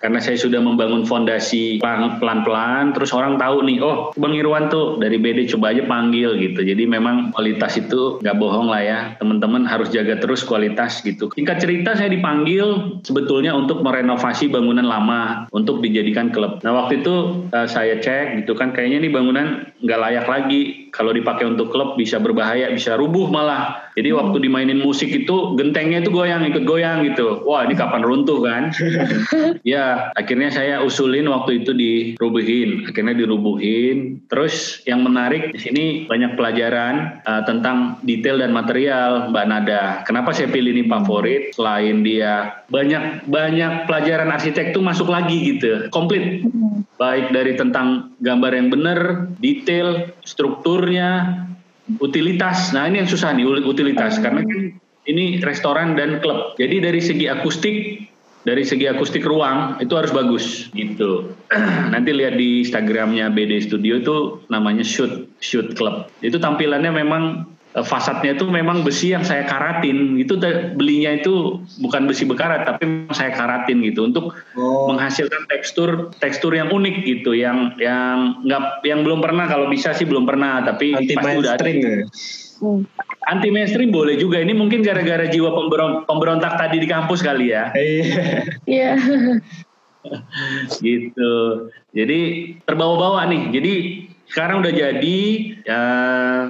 [0.05, 5.17] karena saya sudah membangun fondasi pelan-pelan terus orang tahu nih oh Bang Irwan tuh dari
[5.17, 9.89] BD coba aja panggil gitu jadi memang kualitas itu nggak bohong lah ya teman-teman harus
[9.89, 16.31] jaga terus kualitas gitu singkat cerita saya dipanggil sebetulnya untuk merenovasi bangunan lama untuk dijadikan
[16.31, 19.47] klub nah waktu itu uh, saya cek gitu kan kayaknya nih bangunan
[19.83, 23.84] nggak layak lagi kalau dipakai untuk klub bisa berbahaya, bisa rubuh malah.
[23.95, 24.19] Jadi hmm.
[24.19, 27.47] waktu dimainin musik itu gentengnya itu goyang, ikut goyang gitu.
[27.47, 28.75] Wah ini kapan runtuh kan?
[29.67, 34.27] ya akhirnya saya usulin waktu itu dirubuhin, akhirnya dirubuhin.
[34.27, 39.83] Terus yang menarik di sini banyak pelajaran uh, tentang detail dan material Mbak Nada.
[40.03, 41.55] Kenapa saya pilih ini favorit?
[41.55, 46.43] Selain dia banyak banyak pelajaran arsitek tuh masuk lagi gitu, komplit.
[46.43, 46.83] Hmm.
[46.99, 48.99] Baik dari tentang gambar yang benar,
[49.43, 51.43] detail, strukturnya,
[52.01, 52.73] utilitas.
[52.73, 54.61] Nah ini yang susah nih utilitas karena kan
[55.05, 56.57] ini restoran dan klub.
[56.57, 58.09] Jadi dari segi akustik,
[58.45, 61.37] dari segi akustik ruang itu harus bagus gitu.
[61.93, 64.17] Nanti lihat di Instagramnya BD Studio itu
[64.49, 66.09] namanya Shoot Shoot Club.
[66.25, 70.39] Itu tampilannya memang fasadnya itu memang besi yang saya karatin itu
[70.79, 74.87] belinya itu bukan besi bekarat tapi saya karatin gitu untuk oh.
[74.95, 80.07] menghasilkan tekstur tekstur yang unik gitu yang yang nggak yang belum pernah kalau bisa sih
[80.07, 81.67] belum pernah tapi anti pasti udah ada.
[81.67, 82.07] Ya?
[82.63, 82.87] Hmm.
[83.27, 84.39] Anti mainstream boleh juga.
[84.39, 85.51] Ini mungkin gara-gara jiwa
[86.07, 87.75] pemberontak tadi di kampus kali ya.
[88.69, 88.95] Iya.
[90.85, 91.35] gitu.
[91.91, 92.21] Jadi
[92.63, 93.43] terbawa-bawa nih.
[93.51, 93.75] Jadi
[94.35, 95.21] sekarang udah jadi
[95.63, 95.83] ya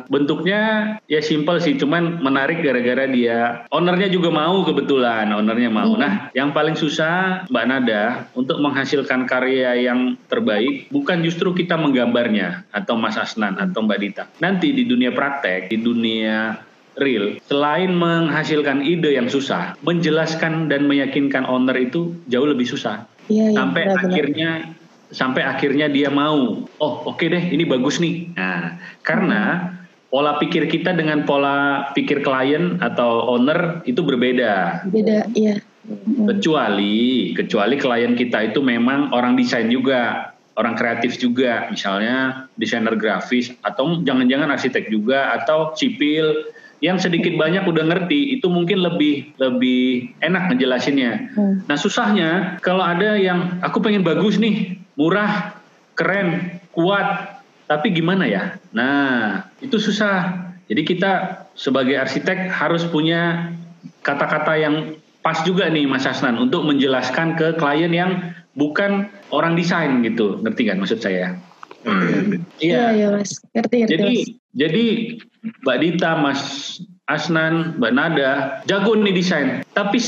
[0.08, 5.92] bentuknya ya simple sih cuman menarik gara-gara dia ownernya juga mau kebetulan ownernya mau.
[5.92, 6.00] Hmm.
[6.00, 12.64] nah yang paling susah Mbak Nada untuk menghasilkan karya yang terbaik bukan justru kita menggambarnya
[12.72, 14.24] atau Mas Asnan atau Mbak Dita.
[14.40, 16.56] Nanti di dunia praktek di dunia
[16.96, 23.04] real selain menghasilkan ide yang susah menjelaskan dan meyakinkan owner itu jauh lebih susah.
[23.28, 24.50] Ya, ya, sampai benar, akhirnya
[25.14, 28.34] sampai akhirnya dia mau oh oke okay deh ini bagus nih.
[28.34, 29.70] Nah karena
[30.10, 34.84] pola pikir kita dengan pola pikir klien atau owner itu berbeda.
[34.90, 35.62] Beda iya.
[36.26, 41.70] Kecuali kecuali klien kita itu memang orang desain juga orang kreatif juga.
[41.70, 46.50] Misalnya desainer grafis atau jangan-jangan arsitek juga atau sipil
[46.82, 51.32] yang sedikit banyak udah ngerti itu mungkin lebih lebih enak ngejelasinnya.
[51.32, 51.64] Hmm.
[51.64, 55.58] Nah susahnya kalau ada yang aku pengen bagus nih, murah,
[55.94, 57.40] keren, kuat,
[57.70, 58.58] tapi gimana ya?
[58.74, 60.50] Nah itu susah.
[60.64, 63.52] Jadi kita sebagai arsitek harus punya
[64.00, 70.04] kata-kata yang pas juga nih Mas Asnan untuk menjelaskan ke klien yang bukan orang desain
[70.04, 71.36] gitu, ngerti kan maksud saya?
[72.60, 73.92] Iya, iya Mas, ngerti ngerti.
[73.92, 74.28] Jadi mas.
[74.56, 74.84] jadi
[75.64, 76.40] Mbak Dita, Mas
[77.04, 78.30] Asnan, Mbak Nada,
[78.64, 79.60] jago nih desain.
[79.76, 80.00] Tapi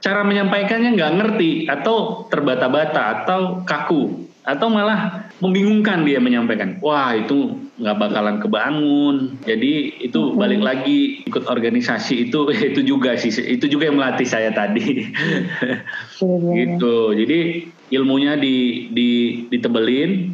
[0.00, 6.80] cara menyampaikannya nggak ngerti atau terbata-bata atau kaku atau malah membingungkan dia menyampaikan.
[6.80, 9.36] Wah itu nggak bakalan kebangun.
[9.44, 14.50] Jadi itu balik lagi ikut organisasi itu itu juga sih itu juga yang melatih saya
[14.50, 15.06] tadi.
[16.58, 16.96] gitu.
[17.12, 19.10] Jadi ilmunya di, di
[19.52, 20.32] ditebelin,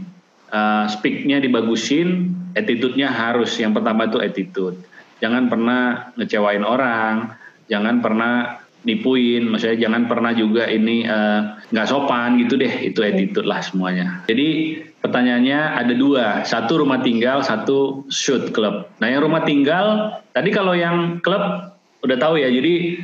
[0.55, 4.79] uh, speaknya dibagusin, attitude-nya harus yang pertama itu attitude
[5.21, 7.37] jangan pernah ngecewain orang,
[7.67, 11.41] jangan pernah nipuin, maksudnya jangan pernah juga ini eh,
[11.75, 14.23] nggak uh, sopan gitu deh, itu attitude lah semuanya.
[14.31, 18.87] Jadi pertanyaannya ada dua, satu rumah tinggal, satu shoot club.
[19.03, 21.75] Nah yang rumah tinggal, tadi kalau yang klub
[22.07, 23.03] udah tahu ya, jadi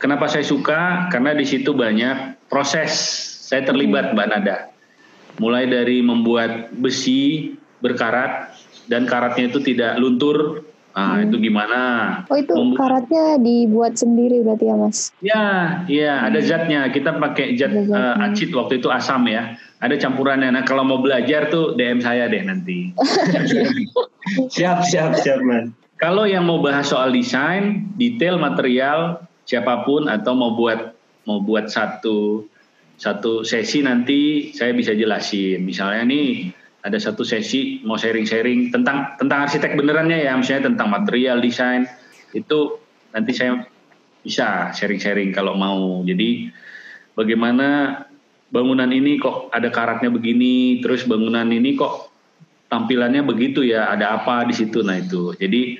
[0.00, 2.90] kenapa saya suka karena di situ banyak proses
[3.46, 4.72] saya terlibat Mbak Nada.
[5.36, 7.52] Mulai dari membuat besi
[7.84, 8.56] berkarat
[8.88, 11.30] dan karatnya itu tidak luntur Ah, hmm.
[11.30, 11.80] itu gimana?
[12.26, 14.98] Oh, itu Mem karatnya dibuat sendiri berarti ya, Mas?
[15.22, 15.46] Ya,
[15.86, 16.90] iya, ada zatnya.
[16.90, 19.54] Kita pakai zat uh, acid waktu itu asam ya.
[19.78, 20.50] Ada campurannya.
[20.50, 22.90] Nah, kalau mau belajar tuh DM saya deh nanti.
[24.54, 25.70] siap, siap, siap, Mas.
[26.00, 30.96] Kalau yang mau bahas soal desain, detail material, siapa pun atau mau buat
[31.28, 32.48] mau buat satu
[33.00, 35.62] satu sesi nanti saya bisa jelasin.
[35.62, 41.40] Misalnya nih ada satu sesi mau sharing-sharing tentang tentang arsitek benerannya ya, misalnya tentang material
[41.40, 41.84] desain
[42.32, 42.80] itu
[43.12, 43.64] nanti saya
[44.24, 46.00] bisa sharing-sharing kalau mau.
[46.04, 46.48] Jadi
[47.12, 48.00] bagaimana
[48.48, 52.08] bangunan ini kok ada karatnya begini, terus bangunan ini kok
[52.72, 54.80] tampilannya begitu ya, ada apa di situ.
[54.80, 55.36] Nah itu.
[55.36, 55.76] Jadi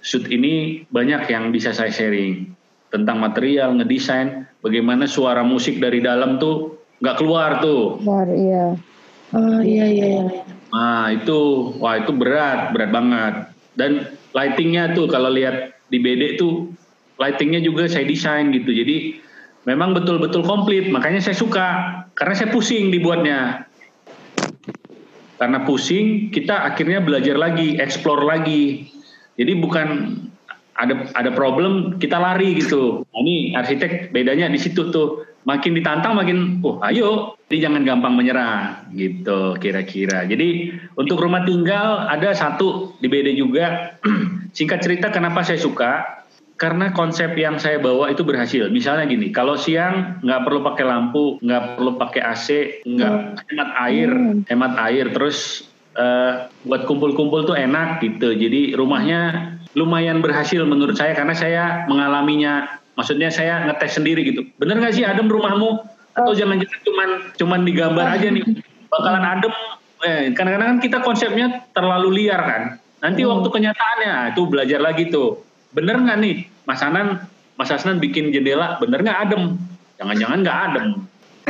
[0.00, 2.56] shoot ini banyak yang bisa saya sharing
[2.88, 8.00] tentang material, ngedesain, bagaimana suara musik dari dalam tuh nggak keluar tuh.
[8.00, 8.80] Keluar, iya
[9.30, 10.06] Oh iya iya.
[10.10, 10.24] iya.
[10.70, 11.38] Nah itu
[11.78, 13.34] wah itu berat berat banget.
[13.78, 13.90] Dan
[14.34, 16.70] lightingnya tuh kalau lihat di BD tuh
[17.18, 18.70] lightingnya juga saya desain gitu.
[18.74, 19.22] Jadi
[19.66, 20.90] memang betul-betul komplit.
[20.90, 21.66] Makanya saya suka
[22.18, 23.66] karena saya pusing dibuatnya.
[25.40, 28.92] Karena pusing kita akhirnya belajar lagi explore lagi.
[29.40, 29.88] Jadi bukan
[30.80, 33.04] ada ada problem kita lari gitu.
[33.08, 38.14] Nah, ini arsitek bedanya di situ tuh makin ditantang makin oh ayo jadi jangan gampang
[38.14, 43.96] menyerah gitu kira-kira jadi untuk rumah tinggal ada satu di BD juga
[44.56, 46.20] singkat cerita kenapa saya suka
[46.60, 48.68] karena konsep yang saya bawa itu berhasil.
[48.68, 52.48] Misalnya gini, kalau siang nggak perlu pakai lampu, nggak perlu pakai AC,
[52.84, 53.36] nggak hmm.
[53.48, 54.44] hemat air, hmm.
[54.44, 55.64] hemat air, terus
[55.96, 58.36] uh, buat kumpul-kumpul tuh enak gitu.
[58.36, 62.79] Jadi rumahnya lumayan berhasil menurut saya karena saya mengalaminya.
[63.00, 64.44] Maksudnya saya ngetes sendiri gitu.
[64.60, 65.80] Bener nggak sih adem rumahmu?
[66.12, 66.36] Atau oh.
[66.36, 67.08] jangan-jangan cuman
[67.40, 68.44] cuman digambar aja nih
[68.92, 69.54] bakalan adem.
[70.04, 72.62] Eh, kadang-kadang kan kita konsepnya terlalu liar kan.
[73.00, 73.32] Nanti hmm.
[73.32, 76.36] waktu kenyataannya itu belajar lagi tuh bener nggak nih
[76.66, 77.22] Mas Anan
[77.54, 79.54] Mas Asnan bikin jendela bener nggak adem
[80.02, 80.86] jangan-jangan nggak adem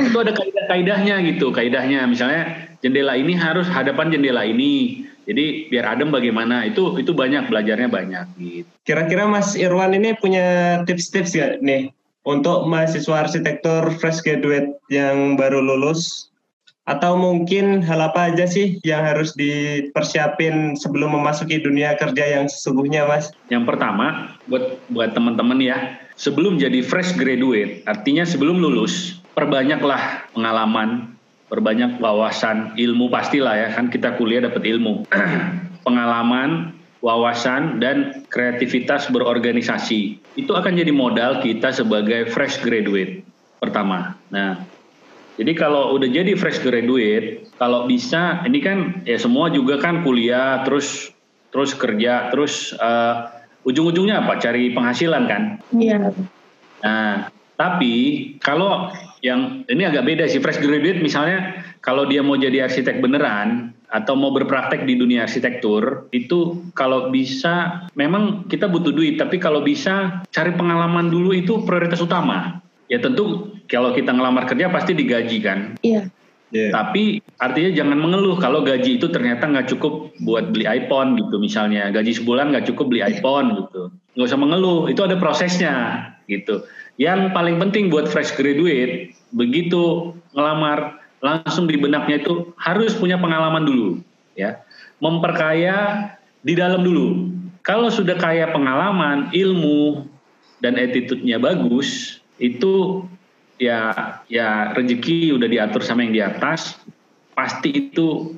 [0.00, 6.10] itu ada kaidah-kaidahnya gitu kaidahnya misalnya jendela ini harus hadapan jendela ini jadi biar adem
[6.10, 11.94] bagaimana itu itu banyak belajarnya banyak gitu kira-kira Mas Irwan ini punya tips-tips gak nih
[12.26, 16.30] untuk mahasiswa arsitektur fresh graduate yang baru lulus
[16.90, 23.06] atau mungkin hal apa aja sih yang harus dipersiapin sebelum memasuki dunia kerja yang sesungguhnya,
[23.06, 23.30] Mas?
[23.46, 31.14] Yang pertama, buat buat teman-teman ya, sebelum jadi fresh graduate, artinya sebelum lulus, perbanyaklah pengalaman,
[31.50, 35.04] perbanyak wawasan, ilmu pastilah ya, kan kita kuliah dapat ilmu.
[35.86, 40.20] pengalaman, wawasan dan kreativitas berorganisasi.
[40.36, 43.24] Itu akan jadi modal kita sebagai fresh graduate
[43.58, 44.16] pertama.
[44.30, 44.62] Nah,
[45.40, 50.60] jadi kalau udah jadi fresh graduate, kalau bisa ini kan ya semua juga kan kuliah
[50.68, 51.12] terus
[51.50, 53.32] terus kerja terus uh,
[53.64, 54.36] ujung-ujungnya apa?
[54.40, 55.42] Cari penghasilan kan?
[55.72, 56.12] Iya.
[56.84, 57.94] Nah, tapi
[58.40, 63.76] kalau yang ini agak beda sih fresh graduate misalnya kalau dia mau jadi arsitek beneran
[63.90, 69.60] atau mau berpraktek di dunia arsitektur itu kalau bisa memang kita butuh duit tapi kalau
[69.60, 75.38] bisa cari pengalaman dulu itu prioritas utama ya tentu kalau kita ngelamar kerja pasti digaji
[75.40, 75.58] kan.
[75.80, 76.10] Iya.
[76.50, 76.74] Yeah.
[76.74, 81.94] Tapi artinya jangan mengeluh kalau gaji itu ternyata nggak cukup buat beli iPhone gitu misalnya
[81.94, 83.14] gaji sebulan nggak cukup beli iya.
[83.14, 85.74] iPhone gitu nggak usah mengeluh itu ada prosesnya
[86.26, 86.66] gitu
[86.98, 93.66] yang paling penting buat fresh graduate begitu ngelamar langsung di benaknya itu harus punya pengalaman
[93.66, 93.88] dulu
[94.34, 94.62] ya
[94.98, 96.10] memperkaya
[96.40, 100.08] di dalam dulu kalau sudah kaya pengalaman ilmu
[100.64, 103.04] dan attitude-nya bagus itu
[103.60, 103.92] ya
[104.32, 106.80] ya rezeki udah diatur sama yang di atas
[107.36, 108.36] pasti itu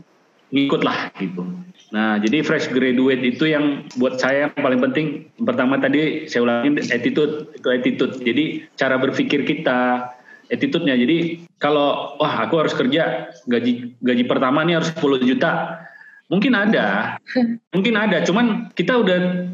[0.53, 1.47] ngikut lah gitu.
[1.95, 5.07] Nah jadi fresh graduate itu yang buat saya yang paling penting
[5.47, 8.15] pertama tadi saya ulangin attitude itu attitude.
[8.21, 10.12] Jadi cara berpikir kita
[10.53, 10.95] attitude-nya.
[10.95, 15.81] Jadi kalau wah aku harus kerja gaji gaji pertama nih harus 10 juta.
[16.29, 17.17] Mungkin ada.
[17.75, 19.49] Mungkin ada, cuman kita udah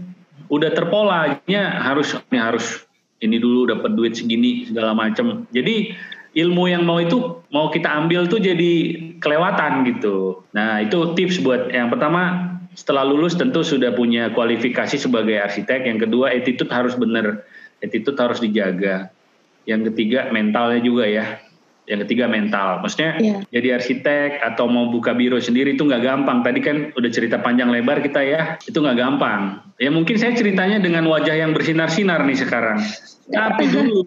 [0.50, 2.88] udah terpolanya harus ini harus
[3.22, 5.46] ini dulu dapat duit segini segala macam.
[5.54, 5.94] Jadi
[6.38, 8.72] ilmu yang mau itu mau kita ambil tuh jadi
[9.18, 10.46] kelewatan gitu.
[10.54, 15.88] Nah itu tips buat yang pertama setelah lulus tentu sudah punya kualifikasi sebagai arsitek.
[15.90, 17.42] Yang kedua attitude harus benar,
[17.82, 19.10] attitude harus dijaga.
[19.68, 21.44] Yang ketiga mentalnya juga ya.
[21.88, 23.40] Yang ketiga mental, maksudnya yeah.
[23.48, 26.44] jadi arsitek atau mau buka biro sendiri itu nggak gampang.
[26.44, 29.64] Tadi kan udah cerita panjang lebar kita ya, itu nggak gampang.
[29.80, 32.76] Ya mungkin saya ceritanya dengan wajah yang bersinar-sinar nih sekarang.
[33.32, 34.04] Tapi dulu,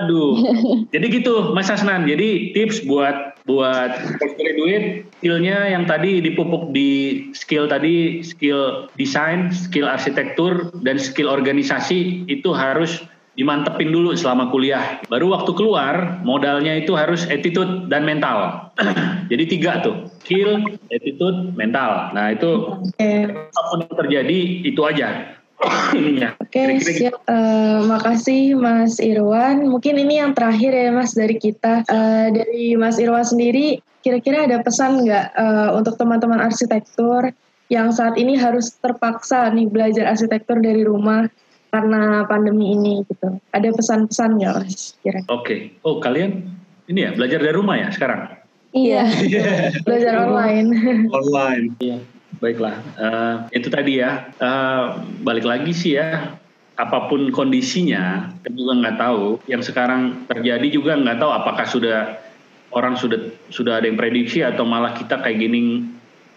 [0.00, 0.32] aduh.
[0.96, 2.08] Jadi gitu, Mas Asnan.
[2.08, 3.92] Jadi tips buat buat
[4.36, 12.28] graduate skillnya yang tadi dipupuk di skill tadi, skill desain, skill arsitektur, dan skill organisasi
[12.28, 13.04] itu harus
[13.38, 14.98] dimantepin dulu selama kuliah.
[15.06, 18.68] Baru waktu keluar modalnya itu harus attitude dan mental.
[19.30, 22.10] Jadi tiga tuh, skill, attitude, mental.
[22.10, 23.30] Nah itu okay.
[23.30, 25.38] apa pun yang terjadi itu aja.
[25.62, 27.18] Oke, okay, siap.
[27.30, 29.70] Uh, makasih Mas Irwan.
[29.70, 31.86] Mungkin ini yang terakhir ya Mas dari kita.
[31.86, 37.30] Uh, dari Mas Irwan sendiri, kira-kira ada pesan nggak uh, untuk teman-teman arsitektur
[37.68, 41.28] yang saat ini harus terpaksa nih belajar arsitektur dari rumah
[41.68, 43.36] karena pandemi ini gitu.
[43.52, 44.96] Ada pesan-pesan nggak mas?
[45.04, 45.20] Oke.
[45.28, 45.60] Okay.
[45.84, 46.48] Oh kalian
[46.88, 48.32] ini ya belajar dari rumah ya sekarang?
[48.72, 49.04] Iya.
[49.86, 50.68] belajar online.
[51.18, 51.64] online.
[51.80, 51.98] Iya.
[52.38, 52.76] Baiklah.
[52.96, 54.32] Uh, itu tadi ya.
[54.40, 56.36] Uh, balik lagi sih ya.
[56.78, 59.42] Apa pun kondisinya, kita juga nggak tahu.
[59.50, 61.98] Yang sekarang terjadi juga nggak tahu apakah sudah
[62.70, 65.88] orang sudah sudah ada yang prediksi atau malah kita kayak gini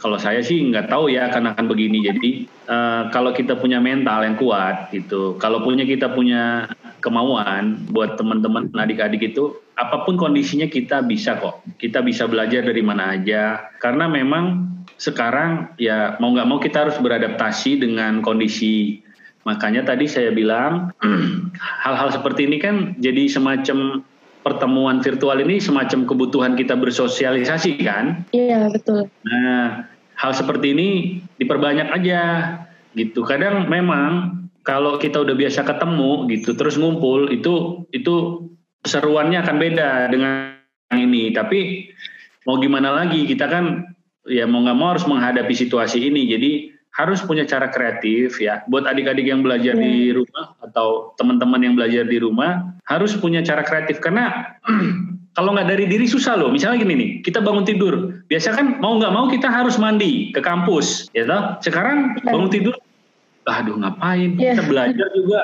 [0.01, 2.01] kalau saya sih nggak tahu ya akan akan begini.
[2.01, 2.31] Jadi
[2.67, 6.67] uh, kalau kita punya mental yang kuat gitu, kalau punya kita punya
[7.01, 11.65] kemauan buat teman-teman adik-adik itu, apa pun kondisinya kita bisa kok.
[11.81, 13.73] Kita bisa belajar dari mana aja.
[13.81, 14.69] Karena memang
[15.01, 19.01] sekarang ya mau nggak mau kita harus beradaptasi dengan kondisi.
[19.41, 20.93] Makanya tadi saya bilang
[21.85, 24.05] hal-hal seperti ini kan jadi semacam
[24.41, 28.25] pertemuan virtual ini semacam kebutuhan kita bersosialisasi kan?
[28.33, 29.09] Iya betul.
[29.25, 29.89] Nah,
[30.21, 30.89] hal seperti ini
[31.41, 32.21] diperbanyak aja
[32.93, 33.25] gitu.
[33.25, 38.45] Kadang memang kalau kita udah biasa ketemu gitu, terus ngumpul itu itu
[38.85, 40.53] seruannya akan beda dengan
[40.93, 41.33] ini.
[41.33, 41.89] Tapi
[42.45, 43.89] mau gimana lagi kita kan
[44.29, 46.29] ya mau nggak mau harus menghadapi situasi ini.
[46.29, 46.51] Jadi
[46.91, 49.83] harus punya cara kreatif ya buat adik-adik yang belajar yeah.
[49.83, 50.15] di iya.
[50.19, 54.55] rumah atau teman-teman yang belajar di rumah harus punya cara kreatif karena
[55.37, 58.99] kalau nggak dari diri susah loh misalnya gini nih kita bangun tidur biasa kan mau
[58.99, 62.35] nggak mau kita harus mandi ke kampus ya toh sekarang yeah.
[62.35, 62.75] bangun tidur
[63.47, 64.51] aduh ngapain yeah.
[64.59, 65.41] kita belajar juga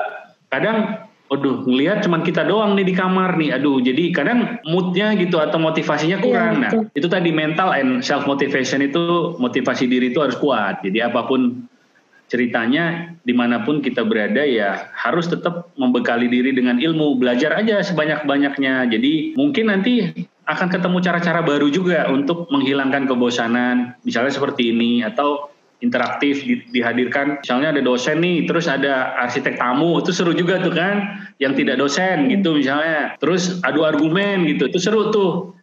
[0.52, 3.60] kadang Waduh, ngelihat cuman kita doang nih di kamar nih.
[3.60, 6.54] Aduh, jadi kadang moodnya gitu atau motivasinya iya, kurang.
[6.64, 10.80] Ya, nah, itu tadi mental and self motivation itu motivasi diri itu harus kuat.
[10.88, 11.68] Jadi apa pun
[12.32, 17.20] ceritanya, di mana pun kita berada ya harus tetap membekali diri dengan ilmu.
[17.20, 18.88] Belajar aja sebanyak-banyaknya.
[18.88, 20.08] Jadi mungkin nanti
[20.48, 24.00] akan ketemu cara-cara baru juga untuk menghilangkan kebosanan.
[24.08, 30.02] Misalnya seperti ini atau interaktif di, dihadirkan misalnya ada dosen nih terus ada arsitek tamu
[30.02, 34.80] itu seru juga tuh kan yang tidak dosen gitu misalnya terus adu argumen gitu itu
[34.82, 35.54] seru tuh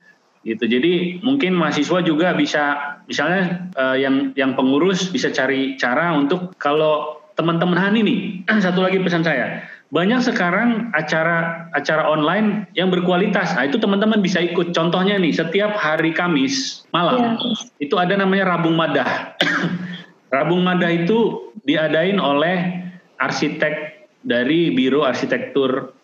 [0.46, 6.54] gitu jadi mungkin mahasiswa juga bisa misalnya uh, yang yang pengurus bisa cari cara untuk
[6.62, 8.20] kalau teman-teman Hani nih
[8.64, 13.54] satu lagi pesan saya banyak sekarang acara acara online yang berkualitas.
[13.54, 14.74] Nah, itu teman-teman bisa ikut.
[14.74, 17.54] Contohnya nih, setiap hari Kamis malam ya.
[17.78, 19.38] itu ada namanya Rabung Madah.
[20.34, 22.82] Rabung Mada itu diadain oleh
[23.22, 25.94] arsitek dari Biro Arsitektur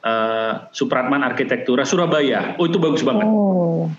[0.00, 2.56] uh, Supratman Arsitektura Surabaya.
[2.56, 3.28] Oh itu bagus banget.
[3.28, 3.92] Oh.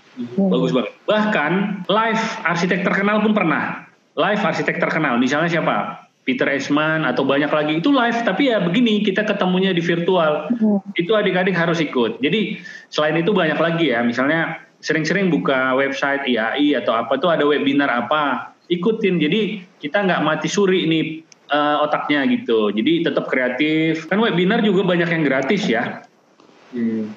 [0.50, 0.90] Bagus banget.
[1.06, 1.52] Bahkan
[1.86, 3.86] live arsitek terkenal pun pernah.
[4.18, 5.16] Live arsitek terkenal.
[5.22, 6.10] Misalnya siapa?
[6.20, 10.92] Peter Esman atau banyak lagi itu live tapi ya begini kita ketemunya di virtual hmm.
[10.94, 12.60] itu adik-adik harus ikut jadi
[12.92, 17.88] selain itu banyak lagi ya misalnya sering-sering buka website IAI atau apa tuh ada webinar
[17.88, 19.18] apa ikutin.
[19.18, 21.04] Jadi kita nggak mati suri nih
[21.50, 22.70] uh, otaknya gitu.
[22.70, 24.06] Jadi tetap kreatif.
[24.06, 26.06] Kan webinar juga banyak yang gratis ya?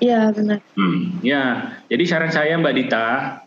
[0.01, 0.33] Iya hmm.
[0.33, 0.57] benar.
[0.73, 1.43] Hmm, ya
[1.85, 3.37] jadi saran saya mbak Dita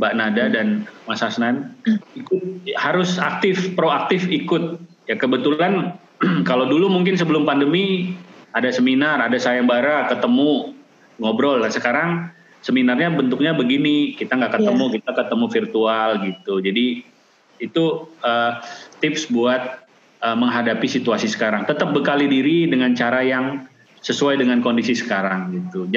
[0.00, 1.76] mbak Nada dan Mas Hasnan
[2.16, 2.40] ikut
[2.80, 4.80] harus aktif proaktif ikut.
[5.04, 6.00] Ya kebetulan
[6.48, 8.16] kalau dulu mungkin sebelum pandemi
[8.56, 10.72] ada seminar ada sayembara ketemu
[11.20, 11.60] ngobrol.
[11.60, 12.32] Lah sekarang
[12.62, 14.94] seminarnya bentuknya begini kita nggak ketemu yeah.
[15.02, 16.86] kita ketemu virtual gitu jadi
[17.62, 17.84] itu
[18.22, 18.52] uh,
[19.02, 19.82] tips buat
[20.22, 23.66] uh, menghadapi situasi sekarang tetap bekali diri dengan cara yang
[24.02, 25.90] sesuai dengan kondisi sekarang gitu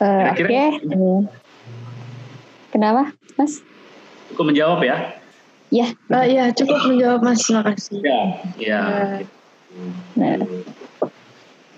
[0.00, 0.68] uh, Oke, okay.
[2.72, 3.60] kenapa, Mas?
[4.32, 5.20] Cukup menjawab ya?
[5.72, 7.44] Ya, uh, ya cukup menjawab Mas.
[7.44, 7.98] Terima kasih.
[8.00, 8.20] Ya,
[8.60, 8.80] ya.
[10.14, 10.38] Nah,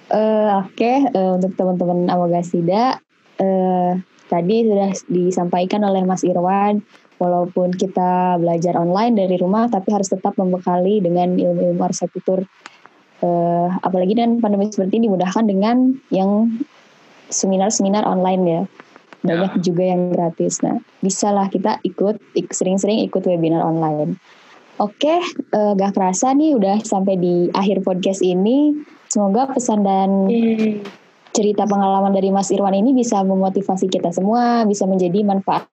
[0.06, 3.02] Uh, Oke, okay, uh, eh, untuk teman-teman Awagasida,
[3.42, 3.92] uh,
[4.30, 6.78] tadi sudah disampaikan oleh Mas Irwan,
[7.18, 12.46] walaupun kita belajar online dari rumah, tapi harus tetap membekali dengan ilmu-ilmu arsitektur.
[13.18, 16.54] Uh, apalagi dengan pandemi seperti ini dimudahkan dengan yang
[17.26, 18.62] seminar-seminar online ya.
[19.26, 19.62] Banyak ya.
[19.64, 20.62] juga yang gratis.
[20.62, 22.22] Nah, bisalah kita ikut,
[22.54, 24.22] sering-sering ikut webinar online.
[24.76, 25.24] Oke,
[25.56, 28.76] uh, gak kerasa nih udah sampai di akhir podcast ini.
[29.08, 30.28] Semoga pesan dan
[31.32, 35.64] cerita pengalaman dari Mas Irwan ini bisa memotivasi kita semua, bisa menjadi manfaat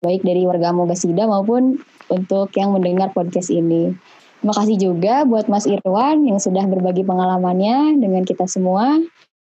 [0.00, 3.92] baik dari warga Mogasida maupun untuk yang mendengar podcast ini.
[4.40, 8.96] Terima kasih juga buat Mas Irwan yang sudah berbagi pengalamannya dengan kita semua,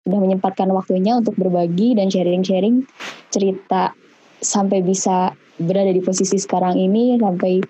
[0.02, 2.82] sudah menyempatkan waktunya untuk berbagi dan sharing-sharing
[3.30, 3.94] cerita
[4.42, 7.60] sampai bisa berada di posisi sekarang ini, sampai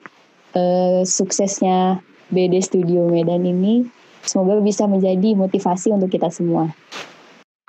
[0.55, 1.99] uh, suksesnya
[2.31, 3.85] BD Studio Medan ini.
[4.23, 6.71] Semoga bisa menjadi motivasi untuk kita semua.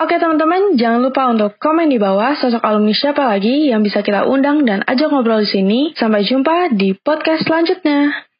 [0.02, 4.26] Oke teman-teman, jangan lupa untuk komen di bawah sosok alumni siapa lagi yang bisa kita
[4.26, 5.80] undang dan ajak ngobrol di sini.
[5.94, 8.31] Sampai jumpa di podcast selanjutnya.